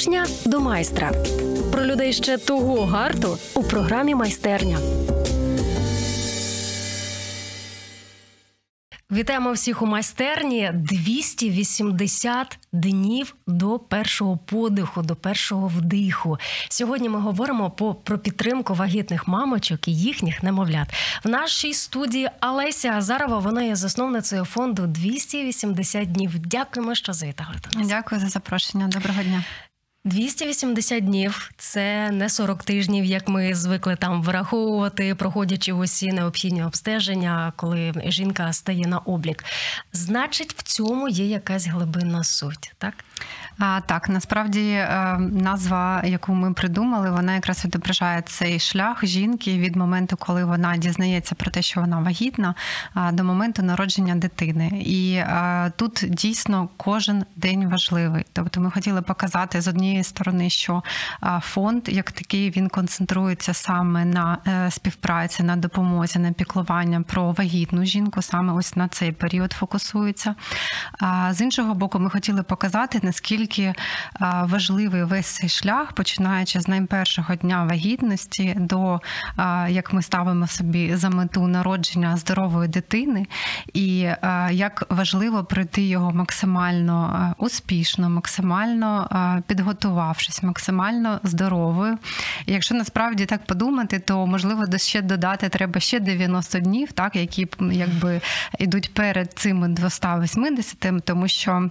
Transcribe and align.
учня 0.00 0.26
до 0.46 0.60
майстра. 0.60 1.12
Про 1.72 1.84
людей 1.84 2.12
ще 2.12 2.38
того 2.38 2.86
гарту 2.86 3.38
у 3.54 3.62
програмі 3.62 4.14
майстерня. 4.14 4.78
Вітаємо 9.10 9.52
всіх 9.52 9.82
у 9.82 9.86
майстерні 9.86 10.70
280 10.74 12.58
днів 12.72 13.34
до 13.46 13.78
першого 13.78 14.36
подиху, 14.36 15.02
до 15.02 15.16
першого 15.16 15.68
вдиху. 15.68 16.38
Сьогодні 16.68 17.08
ми 17.08 17.20
говоримо 17.20 17.70
по, 17.70 17.94
про 17.94 18.18
підтримку 18.18 18.74
вагітних 18.74 19.28
мамочок 19.28 19.88
і 19.88 19.96
їхніх 19.96 20.42
немовлят. 20.42 20.88
В 21.24 21.28
нашій 21.28 21.74
студії 21.74 22.30
Олеся 22.42 22.88
Азарова, 22.88 23.38
вона 23.38 23.62
є 23.62 23.76
засновницею 23.76 24.44
фонду 24.44 24.86
280 24.86 26.12
днів. 26.12 26.38
Дякуємо, 26.38 26.94
що 26.94 27.12
завітали 27.12 27.54
до 27.70 27.78
нас. 27.78 27.88
Дякую 27.88 28.20
за 28.20 28.28
запрошення. 28.28 28.88
Доброго 28.88 29.22
дня. 29.22 29.44
280 30.04 31.04
днів 31.04 31.50
це 31.56 32.10
не 32.10 32.28
40 32.28 32.64
тижнів, 32.64 33.04
як 33.04 33.28
ми 33.28 33.54
звикли 33.54 33.96
там 33.96 34.22
враховувати, 34.22 35.14
проходячи 35.14 35.72
усі 35.72 36.12
необхідні 36.12 36.64
обстеження, 36.64 37.52
коли 37.56 37.92
жінка 38.06 38.52
стає 38.52 38.86
на 38.86 38.98
облік. 38.98 39.44
Значить, 39.92 40.52
в 40.52 40.62
цьому 40.62 41.08
є 41.08 41.26
якась 41.26 41.66
глибинна 41.66 42.24
суть, 42.24 42.72
так? 42.78 42.94
А, 43.58 43.80
Так, 43.80 44.08
насправді 44.08 44.70
е, 44.70 45.18
назва, 45.18 46.02
яку 46.04 46.34
ми 46.34 46.52
придумали, 46.52 47.10
вона 47.10 47.34
якраз 47.34 47.64
відображає 47.64 48.22
цей 48.22 48.58
шлях 48.58 49.04
жінки 49.04 49.58
від 49.58 49.76
моменту, 49.76 50.16
коли 50.16 50.44
вона 50.44 50.76
дізнається 50.76 51.34
про 51.34 51.50
те, 51.50 51.62
що 51.62 51.80
вона 51.80 52.00
вагітна, 52.00 52.54
до 53.12 53.24
моменту 53.24 53.62
народження 53.62 54.14
дитини. 54.14 54.82
І 54.86 55.12
е, 55.14 55.72
тут 55.76 56.04
дійсно 56.08 56.68
кожен 56.76 57.24
день 57.36 57.68
важливий. 57.68 58.24
Тобто, 58.32 58.60
ми 58.60 58.70
хотіли 58.70 59.02
показати 59.02 59.60
з 59.60 59.68
однієї 59.68 60.04
сторони, 60.04 60.50
що 60.50 60.82
фонд, 61.40 61.82
як 61.88 62.12
такий, 62.12 62.50
він 62.50 62.68
концентрується 62.68 63.54
саме 63.54 64.04
на 64.04 64.38
е, 64.46 64.70
співпраці, 64.70 65.42
на 65.42 65.56
допомозі, 65.56 66.18
на 66.18 66.32
піклування 66.32 67.00
про 67.00 67.32
вагітну 67.32 67.84
жінку, 67.84 68.22
саме 68.22 68.52
ось 68.52 68.76
на 68.76 68.88
цей 68.88 69.12
період 69.12 69.52
фокусується. 69.52 70.34
З 71.30 71.40
іншого 71.40 71.74
боку, 71.74 71.98
ми 71.98 72.10
хотіли 72.10 72.42
показати 72.42 73.00
наскільки 73.02 73.49
важливий 74.42 75.04
весь 75.04 75.26
цей 75.26 75.48
шлях, 75.48 75.92
починаючи 75.92 76.60
з 76.60 76.68
найпершого 76.68 77.34
дня 77.34 77.64
вагітності 77.64 78.56
до 78.58 79.00
як 79.68 79.92
ми 79.92 80.02
ставимо 80.02 80.46
собі 80.46 80.96
за 80.96 81.10
мету 81.10 81.46
народження 81.46 82.16
здорової 82.16 82.68
дитини, 82.68 83.26
і 83.74 83.96
як 84.50 84.86
важливо 84.90 85.44
пройти 85.44 85.82
його 85.82 86.12
максимально 86.12 87.34
успішно, 87.38 88.10
максимально 88.10 89.08
підготувавшись, 89.46 90.42
максимально 90.42 91.20
здоровою. 91.22 91.98
І 92.46 92.52
Якщо 92.52 92.74
насправді 92.74 93.26
так 93.26 93.46
подумати, 93.46 93.98
то 93.98 94.26
можливо 94.26 94.64
ще 94.76 95.02
додати 95.02 95.48
треба 95.48 95.80
ще 95.80 96.00
90 96.00 96.60
днів, 96.60 96.92
так 96.92 97.16
які 97.16 97.48
якби 97.72 98.20
йдуть 98.58 98.94
перед 98.94 99.32
цими 99.32 99.68
280, 99.68 101.04
тому 101.04 101.28
що. 101.28 101.70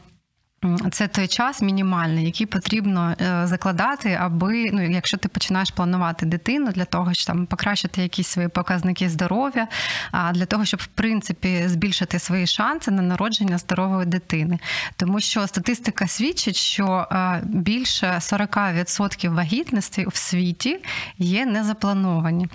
Це 0.92 1.08
той 1.08 1.28
час 1.28 1.62
мінімальний, 1.62 2.26
який 2.26 2.48
потрібно 2.48 3.16
е, 3.22 3.48
закладати, 3.48 4.18
аби 4.22 4.70
ну, 4.74 4.90
якщо 4.90 5.18
ти 5.18 5.28
починаєш 5.28 5.72
планувати 5.72 6.26
дитину 6.26 6.72
для 6.72 6.86
того, 6.86 7.14
щоб 7.14 7.28
там 7.28 7.46
покращити 7.46 8.02
якісь 8.02 8.28
свої 8.28 8.48
показники 8.48 9.10
здоров'я, 9.10 9.68
а 10.12 10.32
для 10.32 10.46
того, 10.46 10.66
щоб 10.66 10.80
в 10.80 10.88
принципі 10.88 11.64
збільшити 11.68 12.20
свої 12.20 12.48
шанси 12.48 12.92
на 12.92 13.02
народження 13.02 13.58
здорової 13.58 14.06
дитини, 14.06 14.60
тому 14.98 15.20
що 15.20 15.48
статистика 15.48 16.08
свідчить, 16.08 16.56
що 16.56 17.08
е, 17.12 17.42
більше 17.44 18.08
40% 18.08 19.34
вагітностей 19.34 20.06
в 20.08 20.16
світі 20.16 20.80
є 21.18 21.46
незаплановані, 21.46 22.48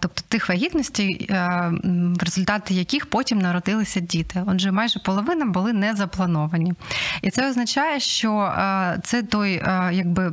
тобто 0.00 0.22
тих 0.28 0.48
вагітностей, 0.48 1.26
е, 1.30 1.72
в 2.18 2.22
результаті 2.22 2.74
яких 2.74 3.06
потім 3.06 3.38
народилися 3.38 4.00
діти. 4.00 4.42
Отже, 4.46 4.72
майже 4.72 4.98
половина 4.98 5.44
були 5.44 5.72
незаплановані. 5.72 6.74
І 7.22 7.30
це 7.30 7.48
означає, 7.48 8.00
що 8.00 8.38
е, 8.38 8.98
це 9.02 9.22
той, 9.22 9.54
е, 9.54 9.90
якби 9.92 10.32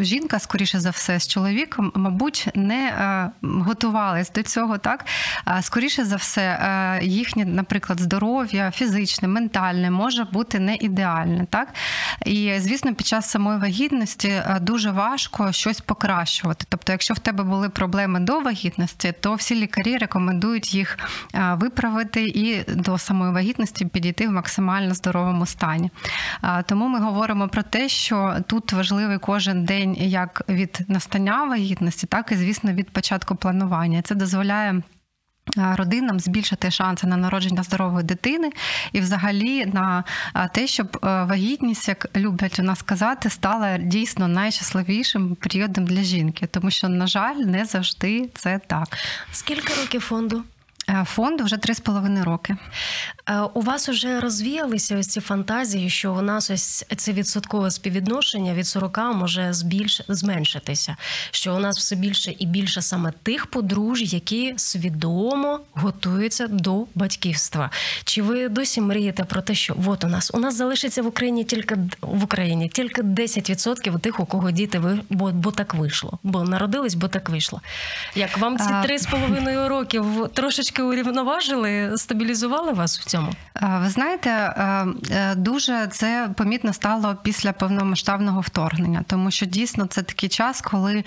жінка, 0.00 0.38
скоріше 0.38 0.80
за 0.80 0.90
все, 0.90 1.20
з 1.20 1.28
чоловіком, 1.28 1.92
мабуть, 1.94 2.48
не 2.54 2.88
е, 2.88 3.30
готувались 3.42 4.30
до 4.30 4.42
цього, 4.42 4.78
так 4.78 5.04
скоріше 5.60 6.04
за 6.04 6.16
все, 6.16 6.58
їхнє, 7.02 7.44
наприклад, 7.44 8.00
здоров'я, 8.00 8.70
фізичне, 8.70 9.28
ментальне 9.28 9.90
може 9.90 10.24
бути 10.24 10.58
не 10.58 10.74
ідеальне, 10.76 11.46
так 11.50 11.68
і 12.26 12.54
звісно, 12.58 12.94
під 12.94 13.06
час 13.06 13.30
самої 13.30 13.58
вагітності 13.58 14.42
дуже 14.60 14.90
важко 14.90 15.52
щось 15.52 15.80
покращувати. 15.80 16.66
Тобто, 16.68 16.92
якщо 16.92 17.14
в 17.14 17.18
тебе 17.18 17.44
були 17.44 17.68
проблеми 17.68 18.20
до 18.20 18.40
вагітності, 18.40 19.14
то 19.20 19.34
всі 19.34 19.54
лікарі 19.54 19.96
рекомендують 19.96 20.74
їх 20.74 20.98
виправити 21.34 22.24
і 22.24 22.64
до 22.68 22.98
самої 22.98 23.32
вагітності 23.32 23.86
підійти 23.86 24.28
в 24.28 24.32
максимально 24.32 24.94
здоровому 24.94 25.46
стані. 25.46 25.90
Тому 26.66 26.88
ми 26.88 27.00
говоримо 27.00 27.48
про 27.48 27.62
те, 27.62 27.88
що 27.88 28.36
тут 28.46 28.72
важливий 28.72 29.18
кожен 29.18 29.64
день 29.64 29.94
як 29.94 30.42
від 30.48 30.78
настання 30.88 31.44
вагітності, 31.44 32.06
так 32.06 32.32
і 32.32 32.36
звісно 32.36 32.72
від 32.72 32.90
початку 32.90 33.34
планування. 33.34 34.02
Це 34.02 34.14
дозволяє. 34.14 34.82
Родинам 35.56 36.20
збільшити 36.20 36.70
шанси 36.70 37.06
на 37.06 37.16
народження 37.16 37.62
здорової 37.62 38.04
дитини 38.04 38.50
і, 38.92 39.00
взагалі, 39.00 39.66
на 39.66 40.04
те, 40.52 40.66
щоб 40.66 40.98
вагітність, 41.02 41.88
як 41.88 42.16
люблять 42.16 42.58
у 42.58 42.62
нас 42.62 42.82
казати, 42.82 43.30
стала 43.30 43.78
дійсно 43.78 44.28
найщасливішим 44.28 45.34
періодом 45.34 45.84
для 45.84 46.02
жінки, 46.02 46.46
тому 46.46 46.70
що, 46.70 46.88
на 46.88 47.06
жаль, 47.06 47.34
не 47.34 47.64
завжди 47.64 48.30
це 48.34 48.60
так. 48.66 48.98
Скільки 49.32 49.74
років 49.74 50.00
фонду? 50.00 50.42
Е, 50.88 51.04
фонду 51.08 51.44
вже 51.44 51.56
три 51.56 51.74
з 51.74 51.80
половиною 51.80 52.24
роки. 52.24 52.56
Е, 53.28 53.40
у 53.40 53.60
вас 53.60 53.88
вже 53.88 54.20
розвіялися 54.20 54.98
ось 54.98 55.06
ці 55.06 55.20
фантазії, 55.20 55.90
що 55.90 56.12
у 56.12 56.22
нас 56.22 56.50
ось 56.50 56.84
це 56.96 57.12
відсоткове 57.12 57.70
співвідношення 57.70 58.54
від 58.54 58.66
40 58.66 58.98
може 59.14 59.52
збільш... 59.52 60.02
зменшитися. 60.08 60.96
Що 61.30 61.54
у 61.54 61.58
нас 61.58 61.78
все 61.78 61.96
більше 61.96 62.34
і 62.38 62.46
більше 62.46 62.82
саме 62.82 63.12
тих 63.22 63.46
подружжя, 63.46 64.04
які 64.04 64.54
свідомо 64.56 65.60
готуються 65.72 66.46
до 66.46 66.84
батьківства. 66.94 67.70
Чи 68.04 68.22
ви 68.22 68.48
досі 68.48 68.80
мрієте 68.80 69.24
про 69.24 69.42
те, 69.42 69.54
що 69.54 69.76
от 69.86 70.04
у 70.04 70.08
нас 70.08 70.30
у 70.34 70.38
нас 70.38 70.54
залишиться 70.54 71.02
в 71.02 71.06
Україні 71.06 71.44
тільки 71.44 71.76
в 72.00 72.24
Україні 72.24 72.68
тільки 72.68 73.02
10% 73.02 73.98
тих, 73.98 74.20
у 74.20 74.26
кого 74.26 74.50
діти 74.50 74.78
ви 74.78 75.00
бо, 75.10 75.30
бо 75.30 75.50
так 75.50 75.74
вийшло, 75.74 76.18
бо 76.22 76.42
народились, 76.42 76.94
бо 76.94 77.08
так 77.08 77.28
вийшло. 77.28 77.60
Як 78.14 78.38
вам 78.38 78.58
ці 78.58 78.68
три 78.82 78.98
з 78.98 79.06
половиною 79.06 79.68
років 79.68 80.04
трошечки 80.34 80.71
урівноважили, 80.80 81.98
стабілізували 81.98 82.72
вас 82.72 83.00
в 83.00 83.04
цьому? 83.04 83.32
Ви 83.80 83.88
знаєте, 83.88 84.30
е, 84.30 85.34
дуже 85.36 85.86
це 85.86 86.28
помітно 86.36 86.72
стало 86.72 87.16
після 87.22 87.52
повномасштабного 87.52 88.40
вторгнення, 88.40 89.04
тому 89.06 89.30
що 89.30 89.46
дійсно 89.46 89.86
це 89.86 90.02
такий 90.02 90.28
час, 90.28 90.60
коли 90.60 91.04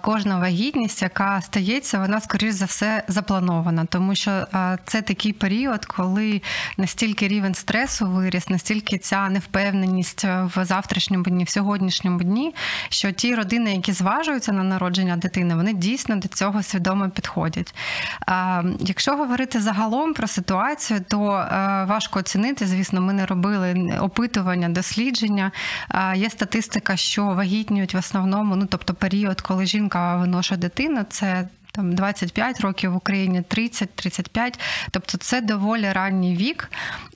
кожна 0.00 0.38
вагітність, 0.38 1.02
яка 1.02 1.40
стається, 1.40 1.98
вона 1.98 2.20
скоріш 2.20 2.54
за 2.54 2.64
все 2.64 3.02
запланована, 3.08 3.84
тому 3.84 4.14
що 4.14 4.46
це 4.84 5.02
такий 5.02 5.32
період, 5.32 5.84
коли 5.84 6.42
настільки 6.76 7.28
рівень 7.28 7.54
стресу 7.54 8.06
виріс, 8.06 8.48
настільки 8.48 8.98
ця 8.98 9.28
невпевненість 9.28 10.24
в 10.24 10.64
завтрашньому 10.64 11.24
дні, 11.24 11.44
в 11.44 11.48
сьогоднішньому 11.48 12.18
дні, 12.18 12.54
що 12.88 13.12
ті 13.12 13.34
родини, 13.34 13.74
які 13.74 13.92
зважуються 13.92 14.52
на 14.52 14.62
народження 14.62 15.16
дитини, 15.16 15.54
вони 15.54 15.74
дійсно 15.74 16.16
до 16.16 16.28
цього 16.28 16.62
свідомо 16.62 17.10
підходять. 17.10 17.74
Якщо 18.96 19.16
говорити 19.16 19.60
загалом 19.60 20.14
про 20.14 20.26
ситуацію, 20.26 21.00
то 21.08 21.32
е, 21.32 21.84
важко 21.84 22.18
оцінити. 22.18 22.66
Звісно, 22.66 23.00
ми 23.00 23.12
не 23.12 23.26
робили 23.26 23.98
опитування, 24.00 24.68
дослідження. 24.68 25.52
Є 26.14 26.30
статистика, 26.30 26.96
що 26.96 27.24
вагітнюють 27.24 27.94
в 27.94 27.96
основному, 27.96 28.56
ну 28.56 28.66
тобто 28.66 28.94
період, 28.94 29.40
коли 29.40 29.66
жінка 29.66 30.16
виношує 30.16 30.60
дитину, 30.60 31.04
це 31.10 31.48
там 31.72 31.94
25 31.94 32.60
років 32.60 32.92
в 32.92 32.96
Україні, 32.96 33.40
30-35, 33.40 34.58
тобто 34.90 35.18
це 35.18 35.40
доволі 35.40 35.92
ранній 35.92 36.36
вік. 36.36 36.70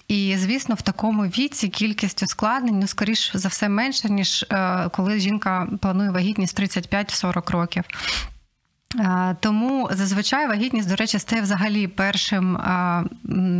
І 0.09 0.37
звісно, 0.38 0.75
в 0.75 0.82
такому 0.82 1.23
віці 1.23 1.69
кількість 1.69 2.23
ускладнень 2.23 2.79
ну, 2.79 2.87
скоріш 2.87 3.31
за 3.35 3.49
все 3.49 3.69
менше, 3.69 4.09
ніж 4.09 4.47
е, 4.53 4.88
коли 4.93 5.21
жінка 5.21 5.69
планує 5.81 6.11
вагітність 6.11 6.61
35-40 6.61 7.50
років. 7.53 7.85
Е, 8.98 9.37
Тому 9.40 9.88
зазвичай 9.92 10.48
вагітність, 10.48 10.88
до 10.88 10.96
речі, 10.96 11.19
стає 11.19 11.42
взагалі 11.42 11.87
першим 11.87 12.56
е, 12.56 13.04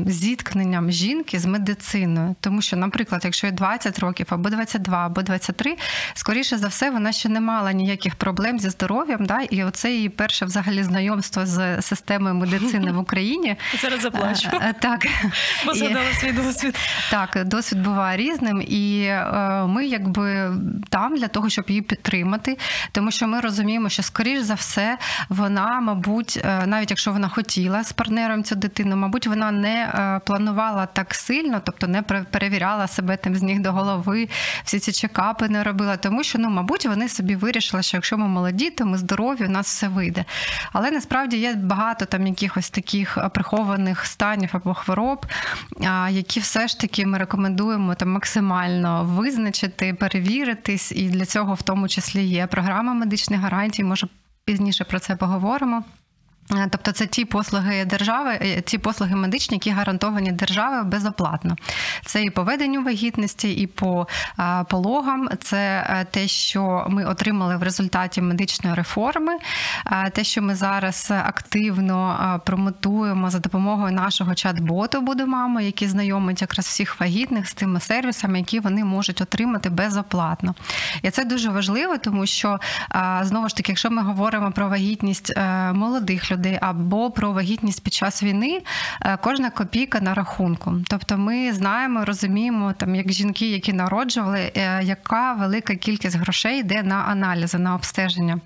зіткненням 0.07 0.91
жінки 0.91 1.39
з 1.39 1.47
медициною. 1.47 2.35
Тому 2.41 2.63
що, 2.63 2.77
наприклад, 2.77 3.21
якщо 3.25 3.47
їй 3.47 3.53
20 3.53 3.99
років 3.99 4.27
або 4.31 4.51
22, 4.51 5.07
або 5.07 5.23
23, 5.23 5.77
скоріше 6.15 6.59
за 6.59 6.69
все, 6.69 6.91
вона 6.91 7.13
ще 7.13 7.29
не 7.29 7.41
мала 7.41 7.73
ніяких 7.73 8.15
проблем 8.15 8.59
зі 8.59 8.69
здоров'ям. 8.71 9.27
Да? 9.27 9.41
І 9.41 9.65
оце 9.65 9.93
її 9.93 10.09
перше 10.09 10.45
взагалі 10.45 10.83
знайомство 10.83 11.47
з 11.47 11.83
системою 11.83 12.35
медицини 12.35 12.93
в 12.93 12.99
Україні. 13.05 13.57
Зараз 13.83 14.01
заплачу, 14.01 14.49
Е, 14.63 14.75
Так. 14.81 15.07
бо 15.67 15.75
згадала 15.75 16.13
свій 16.21 16.33
досвід. 16.33 16.79
так, 17.11 17.45
досвід 17.45 17.83
буває 17.83 18.17
різним, 18.17 18.63
і 18.69 19.11
ми 19.67 19.87
якби 19.87 20.53
там 20.89 21.17
для 21.17 21.29
того, 21.29 21.49
щоб 21.51 21.65
її 21.69 21.83
підтримати, 21.83 22.59
тому 22.93 23.11
що 23.11 23.27
ми 23.27 23.41
розуміємо, 23.41 23.89
що 23.89 24.03
скоріш 24.03 24.41
за 24.41 24.55
все 24.55 24.99
вона, 25.29 25.81
мабуть, 25.81 26.41
е, 26.45 26.67
навіть 26.67 26.91
якщо 26.91 27.13
вона 27.13 27.29
хотіла 27.29 27.85
з 27.85 27.93
партнером 27.93 28.45
цю 28.45 28.55
дитину, 28.55 28.97
мабуть, 28.97 29.27
вона 29.27 29.51
не 29.51 29.85
е, 29.85 30.21
планувала 30.27 30.87
так 30.87 31.15
сильно, 31.15 31.61
тобто 31.65 31.87
не 31.87 32.03
пере- 32.03 32.25
перевіряла 32.31 32.87
себе 32.87 33.17
там 33.17 33.35
з 33.35 33.43
ніг 33.43 33.61
до 33.61 33.73
голови, 33.73 34.29
всі 34.65 34.79
ці 34.79 34.93
чекапи 34.93 35.49
не 35.49 35.63
робила, 35.63 35.97
тому 35.97 36.23
що 36.23 36.39
ну, 36.39 36.51
мабуть, 36.51 36.87
вони 36.87 37.09
собі 37.09 37.37
вирішили, 37.37 37.83
що 37.83 37.97
якщо 37.97 38.19
ми 38.19 38.29
молоді, 38.29 38.71
то 38.71 38.87
ми 38.87 38.99
здорові, 38.99 39.45
у 39.45 39.49
нас 39.49 39.67
все 39.67 39.89
вийде. 39.89 40.25
Але 40.73 40.91
насправді 40.91 41.37
є 41.37 41.55
багато 41.55 42.05
там 42.05 42.27
якихось 42.27 42.71
таких 42.71 43.19
е, 43.19 43.29
прихованих 43.29 44.07
станів 44.07 44.51
або 44.53 44.75
хвороб, 44.75 45.27
які 46.11 46.41
все 46.41 46.69
ж 46.69 46.81
таки 46.81 47.07
ми 47.07 47.19
рекомендуємо 47.19 47.95
там 47.95 48.11
максимально 48.11 49.05
визначити, 49.05 49.95
перевіритись, 49.95 50.93
і 50.93 51.09
для 51.09 51.25
цього 51.25 51.55
в 51.55 51.63
тому 51.63 51.89
числі 51.89 52.25
є 52.25 52.47
програма 52.47 52.95
медичних 52.95 53.41
гарантій. 53.41 53.85
Може 53.85 54.07
пізніше 54.51 54.85
про 54.85 54.99
це 54.99 55.17
поговоримо. 55.17 55.85
Е, 56.53 56.69
Тобто 56.71 56.93
це 56.93 57.07
ті 57.07 57.25
послуги 57.25 57.85
держави, 57.85 58.39
е, 58.43 58.61
ті 58.61 58.79
послуги 58.79 59.17
медичні, 59.17 59.57
які 59.57 59.71
гарантовані 59.71 60.33
державою 60.33 60.85
безоплатно. 60.85 61.57
Це 62.05 62.23
і 62.23 62.31
по 62.31 62.43
веденню 62.43 62.83
вагітності, 62.83 63.53
і 63.53 63.67
по 63.67 64.07
пологам. 64.69 65.29
Це 65.43 65.87
е, 65.91 66.07
те, 66.11 66.29
що 66.29 66.87
ми 66.89 67.05
отримали 67.05 67.57
в 67.57 67.63
результаті 67.63 68.23
медичної 68.23 68.77
реформи, 68.77 69.33
те, 70.13 70.25
що 70.25 70.43
ми 70.43 70.55
зараз 70.55 71.13
активно 71.25 72.41
промотуємо 72.47 73.31
за 73.31 73.39
допомогою 73.39 73.93
нашого 73.93 74.31
чат-боту 74.31 75.01
«Буду 75.01 75.27
мама», 75.27 75.61
який 75.61 75.89
знайомить 75.89 76.41
якраз 76.41 76.67
всіх 76.67 77.01
вагітних 77.01 77.49
з 77.49 77.55
тими 77.55 77.81
сервісами, 77.81 78.39
які 78.39 78.61
вони 78.61 78.85
можуть 78.85 79.21
отримати 79.21 79.71
безоплатно. 79.71 80.55
І 81.03 81.11
це 81.11 81.25
дуже 81.25 81.51
важливо, 81.51 81.99
тому 81.99 82.27
що 82.27 82.61
знову 83.23 83.49
ж 83.49 83.57
таки, 83.57 83.73
якщо 83.73 83.91
ми 83.91 84.03
говоримо 84.03 84.53
про 84.53 84.69
вагітність 84.69 85.33
е, 85.37 85.73
молодих 85.73 86.31
людей 86.31 86.40
або 86.61 87.11
про 87.11 87.33
вагітність 87.33 87.85
під 87.85 87.93
час 87.93 88.23
війни, 88.23 88.63
е, 89.03 89.19
кожна 89.23 89.51
копійка 89.51 90.01
на 90.01 90.15
рахунку. 90.15 90.75
Тобто 90.89 91.19
ми 91.19 91.53
знаємо, 91.53 92.05
розуміємо, 92.05 92.73
там 92.73 92.95
як 92.95 93.13
жінки, 93.13 93.51
які 93.51 93.73
народжували, 93.73 94.53
е, 94.57 94.83
яка 94.83 95.33
велика 95.33 95.75
кількість 95.75 96.17
грошей 96.17 96.61
йде 96.61 96.83
на 96.83 96.95
аналізи, 96.95 97.59
на 97.59 97.75
обстеження. 97.75 98.41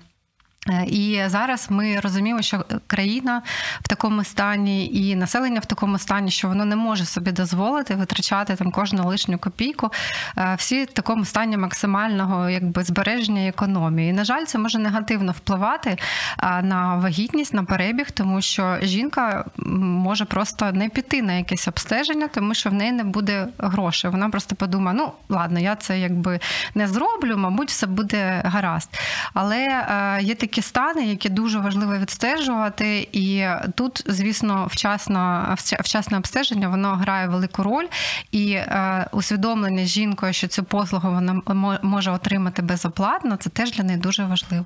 І 0.87 1.21
зараз 1.25 1.67
ми 1.69 1.99
розуміємо, 1.99 2.41
що 2.41 2.65
країна 2.87 3.41
в 3.81 3.87
такому 3.87 4.23
стані 4.23 4.87
і 4.93 5.15
населення 5.15 5.59
в 5.59 5.65
такому 5.65 5.97
стані, 5.97 6.31
що 6.31 6.47
воно 6.47 6.65
не 6.65 6.75
може 6.75 7.05
собі 7.05 7.31
дозволити 7.31 7.95
витрачати 7.95 8.55
там 8.55 8.71
кожну 8.71 9.07
лишню 9.07 9.37
копійку. 9.37 9.91
Е, 10.37 10.55
Всі 10.57 10.83
в 10.83 10.93
такому 10.93 11.25
стані 11.25 11.57
максимального 11.57 12.49
якби 12.49 12.83
збереження 12.83 13.47
економії. 13.47 14.09
І, 14.09 14.13
на 14.13 14.23
жаль, 14.23 14.45
це 14.45 14.57
може 14.57 14.79
негативно 14.79 15.31
впливати 15.31 15.97
е, 16.43 16.61
на 16.61 16.95
вагітність, 16.95 17.53
на 17.53 17.63
перебіг, 17.63 18.11
тому 18.11 18.41
що 18.41 18.77
жінка 18.81 19.45
може 19.57 20.25
просто 20.25 20.71
не 20.71 20.89
піти 20.89 21.21
на 21.21 21.33
якесь 21.33 21.67
обстеження, 21.67 22.27
тому 22.27 22.53
що 22.53 22.69
в 22.69 22.73
неї 22.73 22.91
не 22.91 23.03
буде 23.03 23.47
грошей. 23.57 24.11
Вона 24.11 24.29
просто 24.29 24.55
подумає: 24.55 24.97
ну 24.97 25.11
ладно, 25.29 25.59
я 25.59 25.75
це 25.75 25.99
якби 25.99 26.39
не 26.75 26.87
зроблю, 26.87 27.37
мабуть, 27.37 27.69
все 27.69 27.87
буде 27.87 28.41
гаразд. 28.45 28.89
Але 29.33 29.57
е, 29.57 30.21
є 30.21 30.35
такі 30.35 30.54
стани, 30.61 31.05
які 31.05 31.29
дуже 31.29 31.59
важливо 31.59 31.97
відстежувати, 31.97 33.07
і 33.11 33.45
тут, 33.75 34.03
звісно, 34.07 34.67
вчасно, 34.71 35.55
вчасне 35.59 36.17
обстеження 36.17 36.67
воно 36.69 36.95
грає 36.95 37.27
велику 37.27 37.63
роль, 37.63 37.85
і 38.31 38.51
е, 38.51 39.07
усвідомлення 39.11 39.83
жінкою, 39.85 40.33
що 40.33 40.47
цю 40.47 40.63
послугу 40.63 41.11
вона 41.11 41.41
мо- 41.47 41.79
може 41.81 42.11
отримати 42.11 42.61
безоплатно, 42.61 43.35
це 43.35 43.49
теж 43.49 43.71
для 43.71 43.83
неї 43.83 43.99
дуже 43.99 44.25
важливо. 44.25 44.65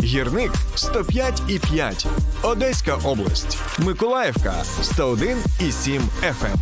Гірник 0.00 0.52
105,5. 0.76 2.06
Одеська 2.42 2.94
область. 3.04 3.58
Миколаївка 3.78 4.54
101,7 4.82 6.00
FM. 6.22 6.56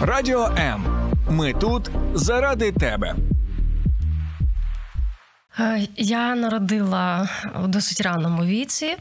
Радіо 0.00 0.44
М. 0.58 0.84
Ми 1.30 1.52
тут 1.52 1.90
заради 2.14 2.72
тебе. 2.72 3.14
Е, 5.60 5.86
Я 5.96 6.34
народила 6.34 7.28
в 7.60 7.68
досить 7.68 8.00
раному 8.00 8.44
віці, 8.44 8.96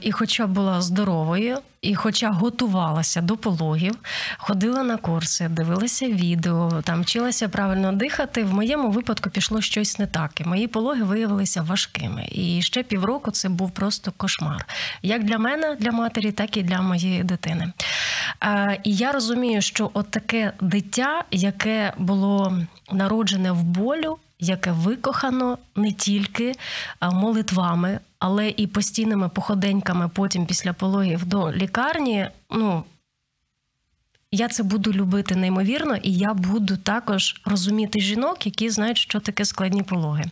і 0.00 0.12
хоча 0.12 0.46
була 0.46 0.80
здоровою, 0.80 1.58
і 1.82 1.94
хоча 1.94 2.30
готувалася 2.30 3.20
до 3.20 3.36
пологів, 3.36 3.94
ходила 4.38 4.82
на 4.82 4.96
курси, 4.96 5.48
дивилася 5.48 6.06
відео, 6.06 6.82
там 6.82 7.02
вчилася 7.02 7.48
правильно 7.48 7.92
дихати. 7.92 8.44
В 8.44 8.54
моєму 8.54 8.90
випадку 8.90 9.30
пішло 9.30 9.60
щось 9.60 9.98
не 9.98 10.06
так. 10.06 10.40
І 10.40 10.44
мої 10.44 10.66
пологи 10.66 11.02
виявилися 11.02 11.62
важкими. 11.62 12.28
І 12.32 12.62
ще 12.62 12.82
півроку 12.82 13.30
це 13.30 13.48
був 13.48 13.70
просто 13.70 14.12
кошмар. 14.16 14.66
Як 15.02 15.24
для 15.24 15.38
мене, 15.38 15.76
для 15.80 15.90
матері, 15.90 16.32
так 16.32 16.56
і 16.56 16.62
для 16.62 16.82
моєї 16.82 17.24
дитини. 17.24 17.72
Е, 18.42 18.80
І 18.84 18.94
я 18.96 19.12
розумію, 19.12 19.62
що 19.62 19.90
от 19.94 20.10
таке 20.10 20.52
дитя, 20.60 21.24
яке 21.30 21.92
було 21.98 22.58
народжене 22.92 23.52
в 23.52 23.62
болю, 23.62 24.18
яке 24.38 24.72
викохано 24.72 25.58
не 25.76 25.92
тільки 25.92 26.52
молитвами, 27.00 28.00
але 28.18 28.48
і 28.56 28.66
постійними 28.66 29.28
походеньками 29.28 30.08
потім 30.08 30.46
після 30.46 30.72
пологів 30.72 31.24
до 31.24 31.52
лікарні. 31.52 32.26
Ну 32.50 32.84
я 34.34 34.48
це 34.48 34.62
буду 34.62 34.92
любити 34.92 35.36
неймовірно, 35.36 35.96
і 35.96 36.12
я 36.12 36.34
буду 36.34 36.76
також 36.76 37.40
розуміти 37.44 38.00
жінок, 38.00 38.46
які 38.46 38.70
знають, 38.70 38.98
що 38.98 39.20
таке 39.20 39.44
складні 39.44 39.82
пологи. 39.82 40.24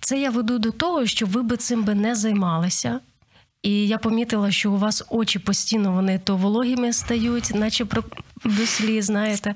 Це 0.00 0.20
я 0.20 0.30
веду 0.30 0.58
до 0.58 0.70
того, 0.70 1.06
що 1.06 1.26
ви 1.26 1.42
би 1.42 1.56
цим 1.56 1.84
би 1.84 1.94
не 1.94 2.14
займалися. 2.14 3.00
І 3.62 3.86
я 3.86 3.98
помітила, 3.98 4.50
що 4.50 4.72
у 4.72 4.76
вас 4.76 5.04
очі 5.08 5.38
постійно 5.38 5.92
вони 5.92 6.18
то 6.18 6.36
вологими 6.36 6.92
стають, 6.92 7.54
наче 7.54 7.84
про 7.84 8.02
до 8.44 8.66
сліз, 8.66 9.04
знаєте. 9.04 9.54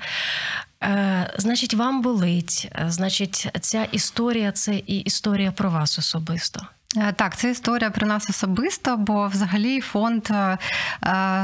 Е, 0.83 1.35
значить, 1.38 1.75
вам 1.75 2.02
болить. 2.02 2.68
Е, 2.75 2.85
Значить, 2.90 3.49
ця 3.61 3.85
історія 3.85 4.52
це 4.52 4.75
і 4.75 4.99
історія 4.99 5.52
про 5.52 5.71
вас 5.71 5.99
особисто. 5.99 6.61
Е, 6.97 7.12
Так, 7.12 7.37
це 7.37 7.50
історія 7.50 7.90
про 7.90 8.06
нас 8.06 8.30
особисто, 8.30 8.97
бо 8.97 9.28
взагалі 9.28 9.80
фонд 9.80 10.28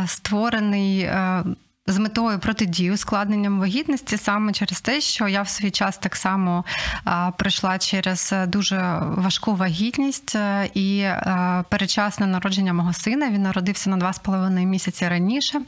створений. 0.06 1.10
Е, 1.88 1.92
З 1.92 1.98
метою 1.98 2.38
протидії 2.38 2.92
ускладненням 2.92 3.60
вагітності 3.60 4.16
саме 4.16 4.52
через 4.52 4.80
те, 4.80 5.00
що 5.00 5.28
я 5.28 5.42
в 5.42 5.48
свій 5.48 5.70
час 5.70 5.98
так 5.98 6.16
само 6.16 6.64
а, 7.04 7.30
пройшла 7.30 7.78
через 7.78 8.34
дуже 8.46 8.98
важку 9.00 9.54
вагітність 9.54 10.36
е, 10.36 10.70
і 10.74 10.98
е, 10.98 11.64
передчасне 11.68 12.26
народження 12.26 12.72
мого 12.72 12.92
сина. 12.92 13.30
Він 13.30 13.42
народився 13.42 13.90
на 13.90 13.96
два 13.96 14.12
з 14.12 14.18
половиною 14.18 14.66
місяці 14.66 15.08
раніше. 15.08 15.60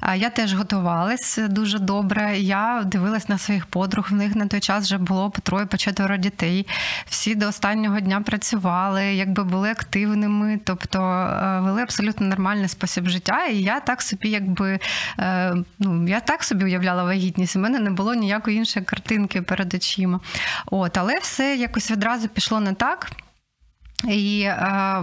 А 0.00 0.14
Я 0.14 0.30
теж 0.30 0.54
готувалась 0.54 1.38
дуже 1.48 1.78
добре. 1.78 2.38
Я 2.38 2.82
дивилась 2.86 3.28
на 3.28 3.38
своїх 3.38 3.66
подруг. 3.66 4.06
В 4.10 4.14
них 4.14 4.36
на 4.36 4.46
той 4.46 4.60
час 4.60 4.84
вже 4.84 4.98
було 4.98 5.30
по 5.30 5.40
троє, 5.40 5.66
по 5.66 5.76
четверо 5.76 6.16
дітей. 6.16 6.66
Всі 7.06 7.34
до 7.34 7.48
останнього 7.48 8.00
дня 8.00 8.20
працювали, 8.20 9.04
якби 9.04 9.44
були 9.44 9.70
активними, 9.70 10.60
тобто 10.64 11.02
е, 11.02 11.60
вели 11.60 11.82
абсолютно 11.82 12.26
нормальний 12.26 12.68
спосіб 12.68 13.08
життя. 13.08 13.46
І 13.46 13.62
я 13.62 13.80
так 13.80 14.02
собі, 14.02 14.28
якби 14.28 14.78
е, 15.18 15.55
ну, 15.78 16.08
я 16.08 16.20
так 16.20 16.44
собі 16.44 16.64
уявляла 16.64 17.04
вагітність, 17.04 17.56
у 17.56 17.58
мене 17.58 17.78
не 17.78 17.90
було 17.90 18.14
ніякої 18.14 18.56
іншої 18.56 18.84
картинки 18.84 19.42
перед 19.42 19.74
очима. 19.74 20.20
От, 20.66 20.96
але 20.96 21.18
все 21.18 21.56
якось 21.56 21.90
відразу 21.90 22.28
пішло 22.28 22.60
не 22.60 22.74
так. 22.74 23.10
І 24.04 24.40
е, 24.40 25.02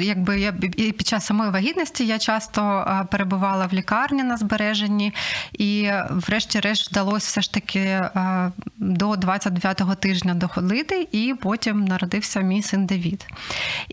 якби 0.00 0.40
я 0.40 0.52
під 0.76 1.06
час 1.06 1.26
самої 1.26 1.50
вагітності 1.50 2.06
я 2.06 2.18
часто 2.18 2.62
е, 2.62 3.06
перебувала 3.10 3.66
в 3.66 3.72
лікарні 3.72 4.22
на 4.22 4.36
збереженні, 4.36 5.14
і 5.52 5.90
врешті-решт 6.10 6.90
вдалося 6.90 7.26
все 7.26 7.42
ж 7.42 7.52
таки 7.52 7.78
е, 7.78 8.52
до 8.76 9.10
29-го 9.10 9.94
тижня 9.94 10.34
доходити, 10.34 11.08
і 11.12 11.34
потім 11.42 11.84
народився 11.84 12.40
мій 12.40 12.62
син 12.62 12.86
Давід. 12.86 13.26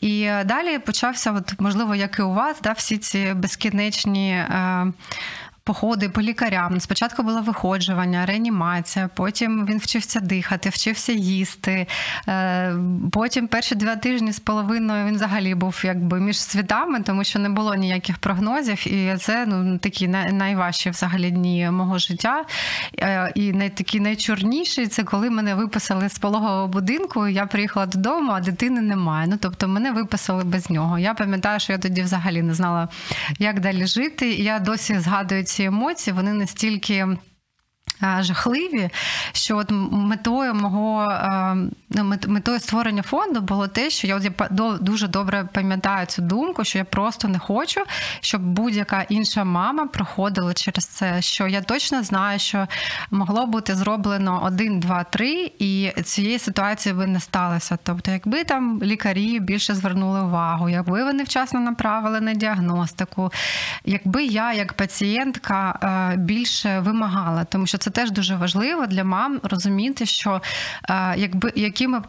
І 0.01 0.29
далі 0.45 0.79
почався, 0.79 1.31
от, 1.31 1.59
можливо, 1.59 1.95
як 1.95 2.19
і 2.19 2.21
у 2.21 2.33
вас, 2.33 2.61
да, 2.61 2.71
всі 2.71 2.97
ці 2.97 3.33
безкінечні. 3.33 4.45
Походи 5.63 6.09
по 6.09 6.21
лікарям. 6.21 6.79
Спочатку 6.79 7.23
було 7.23 7.41
виходжування, 7.41 8.25
реанімація, 8.25 9.09
потім 9.15 9.65
він 9.65 9.77
вчився 9.77 10.19
дихати, 10.19 10.69
вчився 10.69 11.11
їсти. 11.11 11.87
Е, 12.27 12.75
Потім 13.11 13.47
перші 13.47 13.75
два 13.75 13.95
тижні 13.95 14.31
з 14.31 14.39
половиною 14.39 15.05
він 15.05 15.15
взагалі 15.15 15.55
був 15.55 15.81
якби 15.83 16.19
між 16.19 16.39
світами, 16.39 17.01
тому 17.01 17.23
що 17.23 17.39
не 17.39 17.49
було 17.49 17.75
ніяких 17.75 18.17
прогнозів. 18.17 18.87
І 18.87 19.17
це 19.17 19.45
ну 19.45 19.77
такі 19.77 20.07
найважчі 20.07 20.89
взагалі 20.89 21.31
дні 21.31 21.69
мого 21.71 21.97
життя. 21.97 22.45
Е, 22.99 23.31
І 23.35 23.51
такі 23.51 23.99
найчорніші 23.99 24.87
це 24.87 25.03
коли 25.03 25.29
мене 25.29 25.55
виписали 25.55 26.09
з 26.09 26.19
пологового 26.19 26.67
будинку. 26.67 27.27
Я 27.27 27.45
приїхала 27.45 27.85
додому, 27.85 28.31
а 28.31 28.39
дитини 28.39 28.81
немає. 28.81 29.27
Ну 29.27 29.37
тобто 29.41 29.67
мене 29.67 29.91
виписали 29.91 30.43
без 30.43 30.69
нього. 30.69 30.99
Я 30.99 31.13
пам'ятаю, 31.13 31.59
що 31.59 31.73
я 31.73 31.79
тоді 31.79 32.01
взагалі 32.01 32.41
не 32.41 32.53
знала, 32.53 32.87
як 33.39 33.59
далі 33.59 33.85
жити. 33.85 34.31
Я 34.31 34.59
досі 34.59 34.99
згадую 34.99 35.43
ці 35.49 35.63
емоції. 35.63 36.13
Вони 36.13 36.33
настільки. 36.33 37.07
А, 38.01 38.23
Жахливі, 38.23 38.89
що 39.31 39.57
от 39.57 39.71
метою 39.91 40.53
мого 40.53 41.05
а, 41.09 41.55
ну, 41.89 42.03
мет- 42.03 42.27
метою 42.27 42.59
створення 42.59 43.01
фонду 43.01 43.41
було 43.41 43.67
те, 43.67 43.89
що 43.89 44.07
я 44.07 44.15
от 44.15 44.23
я 44.23 44.31
дуже 44.81 45.07
добре 45.07 45.49
пам'ятаю 45.53 46.05
цю 46.05 46.21
думку, 46.21 46.63
що 46.63 46.77
я 46.77 46.83
просто 46.83 47.27
не 47.27 47.39
хочу, 47.39 47.81
щоб 48.21 48.41
будь-яка 48.41 49.01
інша 49.01 49.43
мама 49.43 49.85
проходила 49.85 50.53
через 50.53 50.85
це. 50.85 51.21
Що 51.21 51.47
я 51.47 51.61
точно 51.61 52.03
знаю, 52.03 52.39
що 52.39 52.67
могло 53.11 53.45
бути 53.45 53.75
зроблено 53.75 54.41
один, 54.45 54.79
два, 54.79 55.03
три, 55.03 55.51
і 55.59 55.91
цієї 56.03 56.39
ситуації 56.39 56.95
би 56.95 57.07
не 57.07 57.19
сталося. 57.19 57.77
Тобто, 57.83 58.11
якби 58.11 58.43
там 58.43 58.83
лікарі 58.83 59.39
більше 59.39 59.75
звернули 59.75 60.21
увагу, 60.21 60.69
якби 60.69 61.03
вони 61.03 61.23
вчасно 61.23 61.59
направили 61.59 62.21
на 62.21 62.33
діагностику, 62.33 63.31
якби 63.85 64.25
я 64.25 64.53
як 64.53 64.73
пацієнтка 64.73 65.79
е, 66.13 66.17
більше 66.17 66.79
вимагала, 66.79 67.43
тому 67.43 67.67
що 67.67 67.77
це 67.77 67.88
теж 67.89 68.11
дуже 68.11 68.35
важливо 68.35 68.85
для 68.85 69.03
мам 69.03 69.39
розуміти, 69.43 70.05
що 70.05 70.41
е, 70.89 71.13
якби 71.17 71.51
якими 71.55 71.97
е, 71.97 72.01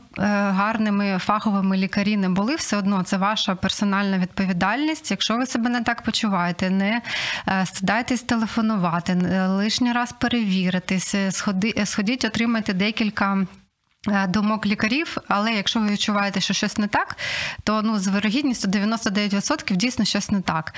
гарними 0.51 1.19
фаховими 1.19 1.77
лікарі 1.77 2.17
не 2.17 2.29
були, 2.29 2.55
все 2.55 2.77
одно 2.77 3.03
це 3.03 3.17
ваша 3.17 3.55
персональна 3.55 4.19
відповідальність. 4.19 5.11
Якщо 5.11 5.37
ви 5.37 5.47
себе 5.47 5.71
не 5.71 5.83
так 5.83 6.03
почуваєте, 6.03 6.71
не 6.71 7.03
е, 7.49 7.67
стидайтесь 7.67 8.23
телефонувати, 8.23 9.15
не 9.15 9.47
лишній 9.47 9.93
раз 9.93 10.13
перевіритись, 10.13 11.15
сходи, 11.31 11.75
сходіть, 11.85 12.25
отримайте 12.25 12.73
декілька. 12.73 13.47
Е, 14.09 14.27
Думок 14.27 14.67
лікарів, 14.67 15.17
але 15.29 15.53
якщо 15.53 15.81
ви 15.81 15.89
відчуваєте, 15.89 16.41
що 16.41 16.55
щось 16.55 16.79
не 16.79 16.87
так, 16.87 17.17
то 17.65 17.83
ну 17.83 17.99
з 17.99 18.09
вирогідністю 18.09 18.69
99% 18.69 19.77
дійсно 19.77 20.05
щось 20.05 20.31
не 20.31 20.41
так. 20.41 20.75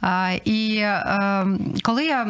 А, 0.00 0.32
І 0.44 0.76
е, 0.76 1.46
коли 1.82 2.06
я 2.06 2.26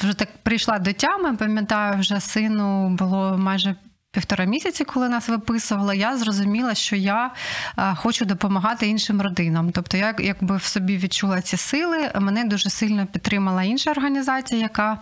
вже 0.00 0.14
так 0.14 0.28
прийшла 0.42 0.78
до 0.78 0.92
тями, 0.92 1.36
пам'ятаю, 1.36 2.00
вже 2.00 2.20
сину 2.20 2.88
було 2.88 3.38
майже. 3.38 3.76
Півтора 4.14 4.44
місяці, 4.44 4.84
коли 4.84 5.08
нас 5.08 5.28
виписували, 5.28 5.96
я 5.96 6.16
зрозуміла, 6.16 6.74
що 6.74 6.96
я 6.96 7.30
е, 7.78 7.94
хочу 7.94 8.24
допомагати 8.24 8.86
іншим 8.86 9.22
родинам. 9.22 9.70
Тобто, 9.72 9.96
я 9.96 10.14
якби 10.18 10.56
в 10.56 10.62
собі 10.62 10.96
відчула 10.96 11.40
ці 11.40 11.56
сили. 11.56 12.10
Мене 12.20 12.44
дуже 12.44 12.70
сильно 12.70 13.06
підтримала 13.06 13.62
інша 13.62 13.90
організація, 13.90 14.60
яка 14.60 14.92
е, 14.92 14.98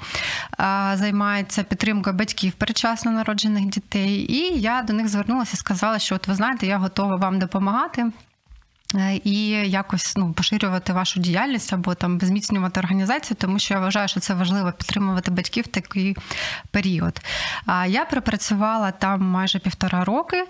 займається 0.96 1.62
підтримкою 1.62 2.16
батьків 2.16 2.52
передчасно 2.52 3.10
народжених 3.10 3.64
дітей. 3.64 4.32
І 4.32 4.60
я 4.60 4.82
до 4.82 4.92
них 4.92 5.08
звернулася 5.08 5.50
і 5.54 5.56
сказала, 5.56 5.98
що 5.98 6.14
от 6.14 6.28
ви 6.28 6.34
знаєте, 6.34 6.66
я 6.66 6.78
готова 6.78 7.16
вам 7.16 7.38
допомагати. 7.38 8.10
Е, 8.94 9.20
І 9.24 9.48
якось 9.70 10.16
ну 10.16 10.32
поширювати 10.32 10.92
вашу 10.92 11.20
діяльність 11.20 11.72
або 11.72 11.94
там 11.94 12.20
зміцнювати 12.20 12.80
організацію, 12.80 13.36
тому 13.40 13.58
що 13.58 13.74
я 13.74 13.80
вважаю, 13.80 14.08
що 14.08 14.20
це 14.20 14.34
важливо 14.34 14.72
підтримувати 14.72 15.30
батьків 15.30 15.64
в 15.64 15.66
такий 15.66 16.16
період. 16.70 17.20
А 17.66 17.86
я 17.86 18.04
пропрацювала 18.04 18.90
там 18.90 19.22
майже 19.22 19.58
півтора 19.58 20.04
роки. 20.04 20.44